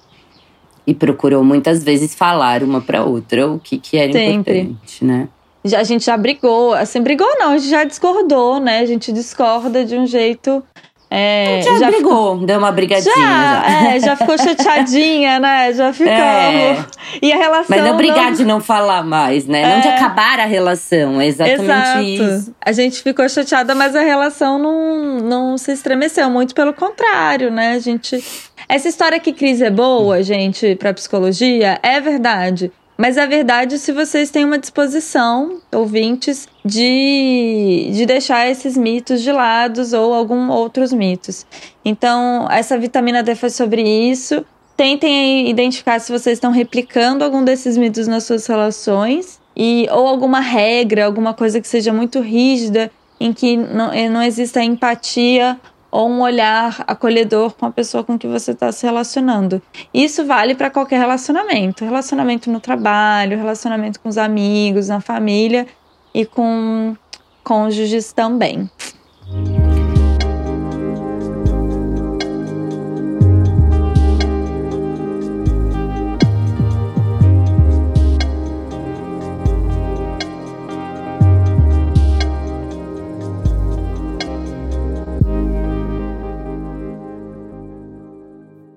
E 0.87 0.95
procurou 0.95 1.43
muitas 1.43 1.83
vezes 1.83 2.15
falar 2.15 2.63
uma 2.63 2.81
para 2.81 3.03
outra 3.03 3.47
o 3.47 3.59
que 3.59 3.77
que 3.77 3.97
era 3.97 4.11
sempre. 4.11 4.61
importante, 4.61 5.05
né? 5.05 5.27
Já, 5.63 5.81
a 5.81 5.83
gente 5.83 6.05
já 6.05 6.17
brigou, 6.17 6.73
assim, 6.73 7.01
brigou 7.01 7.27
não, 7.37 7.51
a 7.51 7.57
gente 7.59 7.69
já 7.69 7.83
discordou, 7.83 8.59
né? 8.59 8.79
A 8.79 8.85
gente 8.85 9.11
discorda 9.11 9.85
de 9.85 9.95
um 9.95 10.07
jeito 10.07 10.63
é, 11.11 11.61
já, 11.63 11.79
já 11.79 11.87
brigou, 11.87 12.33
ficou... 12.33 12.45
deu 12.45 12.59
uma 12.59 12.71
brigadinha. 12.71 13.15
Já, 13.15 13.21
já. 13.21 13.95
É, 13.95 13.99
já 13.99 14.15
ficou 14.15 14.37
chateadinha, 14.37 15.39
né? 15.39 15.73
Já 15.73 15.91
ficamos. 15.93 16.15
É. 16.15 16.85
E 17.19 17.33
a 17.33 17.37
relação. 17.37 17.65
Mas 17.75 17.83
não 17.83 17.97
brigar 17.97 18.25
não... 18.25 18.33
de 18.33 18.45
não 18.45 18.61
falar 18.61 19.03
mais, 19.03 19.47
né? 19.47 19.61
É. 19.61 19.73
Não 19.73 19.81
de 19.81 19.87
é. 19.87 19.95
acabar 19.95 20.39
a 20.39 20.45
relação, 20.45 21.19
é 21.19 21.25
exatamente 21.25 21.63
Exato. 21.63 22.01
isso. 22.01 22.55
A 22.61 22.71
gente 22.71 23.01
ficou 23.01 23.27
chateada, 23.27 23.73
mas 23.73 23.95
a 23.95 24.01
relação 24.01 24.59
não, 24.59 25.19
não 25.19 25.57
se 25.57 25.71
estremeceu. 25.71 26.29
Muito 26.29 26.53
pelo 26.53 26.73
contrário, 26.73 27.49
né? 27.49 27.71
A 27.71 27.79
gente. 27.79 28.23
Essa 28.67 28.87
história 28.87 29.19
que 29.19 29.33
crise 29.33 29.65
é 29.65 29.71
boa, 29.71 30.21
gente, 30.21 30.75
pra 30.75 30.93
psicologia, 30.93 31.79
é 31.81 31.99
verdade. 31.99 32.71
Mas 32.99 33.15
é 33.15 33.25
verdade 33.25 33.79
se 33.79 33.93
vocês 33.93 34.29
têm 34.29 34.43
uma 34.43 34.59
disposição, 34.59 35.61
ouvintes, 35.71 36.49
de, 36.65 37.91
de 37.93 38.05
deixar 38.05 38.49
esses 38.49 38.75
mitos 38.75 39.21
de 39.21 39.31
lado 39.31 39.81
ou 39.95 40.13
algum 40.13 40.49
outros 40.49 40.91
mitos. 40.91 41.45
Então, 41.85 42.45
essa 42.51 42.77
vitamina 42.77 43.23
D 43.23 43.35
foi 43.35 43.51
sobre 43.51 43.81
isso. 43.81 44.45
Tentem 44.75 45.49
identificar 45.49 45.97
se 45.99 46.11
vocês 46.11 46.35
estão 46.35 46.51
replicando 46.51 47.23
algum 47.23 47.41
desses 47.41 47.77
mitos 47.77 48.05
nas 48.05 48.25
suas 48.25 48.45
relações 48.45 49.39
e 49.55 49.87
ou 49.89 50.05
alguma 50.05 50.41
regra, 50.41 51.05
alguma 51.05 51.33
coisa 51.33 51.61
que 51.61 51.69
seja 51.69 51.93
muito 51.93 52.19
rígida, 52.19 52.91
em 53.17 53.31
que 53.31 53.55
não, 53.55 53.91
não 54.11 54.21
exista 54.21 54.61
empatia 54.61 55.57
ou 55.91 56.09
um 56.09 56.21
olhar 56.21 56.83
acolhedor 56.87 57.53
com 57.53 57.65
a 57.65 57.71
pessoa 57.71 58.03
com 58.03 58.17
que 58.17 58.27
você 58.27 58.51
está 58.51 58.71
se 58.71 58.85
relacionando. 58.85 59.61
Isso 59.93 60.25
vale 60.25 60.55
para 60.55 60.69
qualquer 60.69 60.99
relacionamento, 60.99 61.83
relacionamento 61.83 62.51
no 62.51 62.59
trabalho, 62.59 63.37
relacionamento 63.37 63.99
com 63.99 64.09
os 64.09 64.17
amigos, 64.17 64.87
na 64.87 65.01
família 65.01 65.67
e 66.13 66.25
com 66.25 66.95
cônjuges 67.43 68.13
também. 68.13 68.69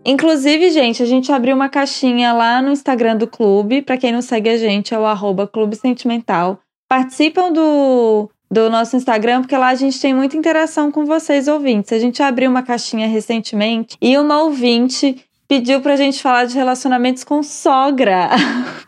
Inclusive, 0.04 0.70
gente, 0.70 1.02
a 1.02 1.06
gente 1.06 1.30
abriu 1.30 1.54
uma 1.54 1.68
caixinha 1.68 2.32
lá 2.32 2.60
no 2.60 2.72
Instagram 2.72 3.16
do 3.16 3.26
clube. 3.26 3.82
Para 3.82 3.96
quem 3.96 4.12
não 4.12 4.22
segue 4.22 4.50
a 4.50 4.56
gente, 4.56 4.92
é 4.92 4.98
o 4.98 5.04
arroba 5.04 5.46
Clube 5.46 5.76
Sentimental. 5.76 6.58
Participam 6.88 7.52
do, 7.52 8.28
do 8.50 8.68
nosso 8.68 8.96
Instagram, 8.96 9.42
porque 9.42 9.56
lá 9.56 9.68
a 9.68 9.74
gente 9.74 10.00
tem 10.00 10.12
muita 10.12 10.36
interação 10.36 10.90
com 10.90 11.06
vocês, 11.06 11.46
ouvintes. 11.46 11.92
A 11.92 11.98
gente 11.98 12.22
abriu 12.22 12.50
uma 12.50 12.62
caixinha 12.62 13.06
recentemente 13.06 13.96
e 14.00 14.18
uma 14.18 14.42
ouvinte 14.42 15.24
pediu 15.46 15.80
pra 15.80 15.96
gente 15.96 16.20
falar 16.20 16.46
de 16.46 16.54
relacionamentos 16.54 17.22
com 17.22 17.42
sogra. 17.42 18.30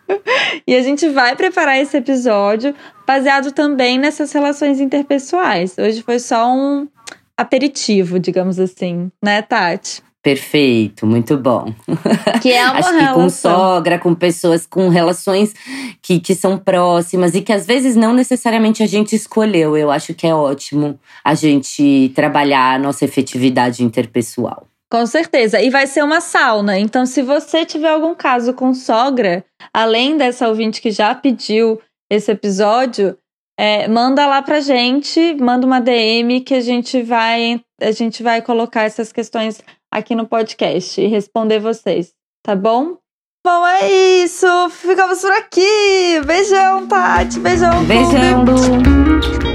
e 0.67 0.75
a 0.75 0.83
gente 0.83 1.09
vai 1.09 1.37
preparar 1.37 1.79
esse 1.79 1.97
episódio 1.97 2.75
baseado 3.07 3.53
também 3.53 3.99
nessas 3.99 4.33
relações 4.33 4.81
interpessoais. 4.81 5.77
Hoje 5.79 6.03
foi 6.03 6.19
só 6.19 6.53
um 6.53 6.89
aperitivo, 7.37 8.19
digamos 8.19 8.59
assim, 8.59 9.11
né, 9.23 9.43
Tati? 9.43 10.03
Perfeito, 10.25 11.07
muito 11.07 11.37
bom. 11.37 11.71
Que 12.41 12.51
é 12.51 12.65
uma 12.65 12.79
Acho 12.79 12.93
relação. 12.93 13.09
que 13.09 13.15
com 13.15 13.29
sogra, 13.29 13.99
com 13.99 14.15
pessoas 14.15 14.67
com 14.67 14.89
relações 14.89 15.55
que, 16.03 16.19
que 16.19 16.35
são 16.35 16.59
próximas 16.59 17.35
e 17.35 17.43
que 17.43 17.53
às 17.53 17.67
vezes 17.67 17.95
não 17.95 18.15
necessariamente 18.15 18.83
a 18.83 18.87
gente 18.87 19.15
escolheu. 19.15 19.77
Eu 19.77 19.91
acho 19.91 20.15
que 20.15 20.27
é 20.27 20.35
ótimo 20.35 20.99
a 21.23 21.35
gente 21.35 22.11
trabalhar 22.15 22.75
a 22.75 22.79
nossa 22.79 23.05
efetividade 23.05 23.85
interpessoal. 23.85 24.67
Com 24.91 25.07
certeza. 25.07 25.61
E 25.61 25.69
vai 25.69 25.87
ser 25.87 26.03
uma 26.03 26.21
sauna. 26.21 26.79
Então, 26.79 27.05
se 27.05 27.21
você 27.21 27.67
tiver 27.67 27.91
algum 27.91 28.15
caso 28.15 28.55
com 28.55 28.73
sogra, 28.73 29.45
além 29.73 30.17
dessa 30.17 30.49
ouvinte 30.49 30.81
que 30.81 30.91
já 30.91 31.15
pediu 31.15 31.81
esse 32.11 32.31
episódio, 32.31 33.17
é, 33.59 33.87
manda 33.89 34.27
lá 34.27 34.41
pra 34.41 34.61
gente, 34.61 35.35
manda 35.35 35.67
uma 35.67 35.81
DM 35.81 36.41
que 36.41 36.55
a 36.55 36.61
gente 36.61 37.03
vai 37.03 37.61
a 37.81 37.91
gente 37.91 38.23
vai 38.23 38.41
colocar 38.41 38.83
essas 38.83 39.13
questões 39.13 39.61
aqui 39.95 40.17
no 40.17 40.27
podcast 40.27 41.01
e 41.01 41.07
responder 41.07 41.61
vocês, 41.61 42.13
tá 42.43 42.57
bom? 42.57 42.99
Bom, 43.47 43.67
é 43.67 43.91
isso. 44.25 44.47
Ficamos 44.71 45.21
por 45.21 45.31
aqui. 45.33 46.21
Beijão, 46.27 46.89
Tati. 46.89 47.39
Beijão, 47.39 47.85
Beijão, 47.85 48.45
Lu. 48.45 49.54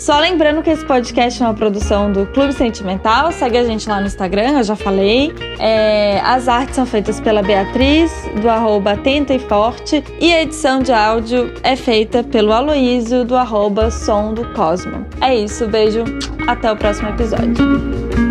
Só 0.00 0.18
lembrando 0.18 0.62
que 0.62 0.70
esse 0.70 0.82
podcast 0.82 1.42
é 1.42 1.46
uma 1.46 1.52
produção 1.52 2.10
do 2.10 2.24
Clube 2.24 2.54
Sentimental. 2.54 3.30
Segue 3.32 3.58
a 3.58 3.64
gente 3.64 3.86
lá 3.86 4.00
no 4.00 4.06
Instagram, 4.06 4.56
eu 4.56 4.62
já 4.64 4.74
falei. 4.74 5.30
É, 5.58 6.18
as 6.24 6.48
artes 6.48 6.76
são 6.76 6.86
feitas 6.86 7.20
pela 7.20 7.42
Beatriz, 7.42 8.10
do 8.40 8.48
arroba 8.48 8.96
Tenta 8.96 9.34
e 9.34 9.38
Forte. 9.38 10.02
E 10.18 10.32
a 10.32 10.40
edição 10.40 10.80
de 10.80 10.90
áudio 10.90 11.52
é 11.62 11.76
feita 11.76 12.24
pelo 12.24 12.50
Aloísio, 12.50 13.26
do 13.26 13.36
arroba 13.36 13.90
Som 13.90 14.32
do 14.32 14.50
Cosmo. 14.54 15.04
É 15.20 15.34
isso, 15.34 15.68
beijo. 15.68 16.02
Até 16.48 16.72
o 16.72 16.76
próximo 16.76 17.10
episódio. 17.10 18.29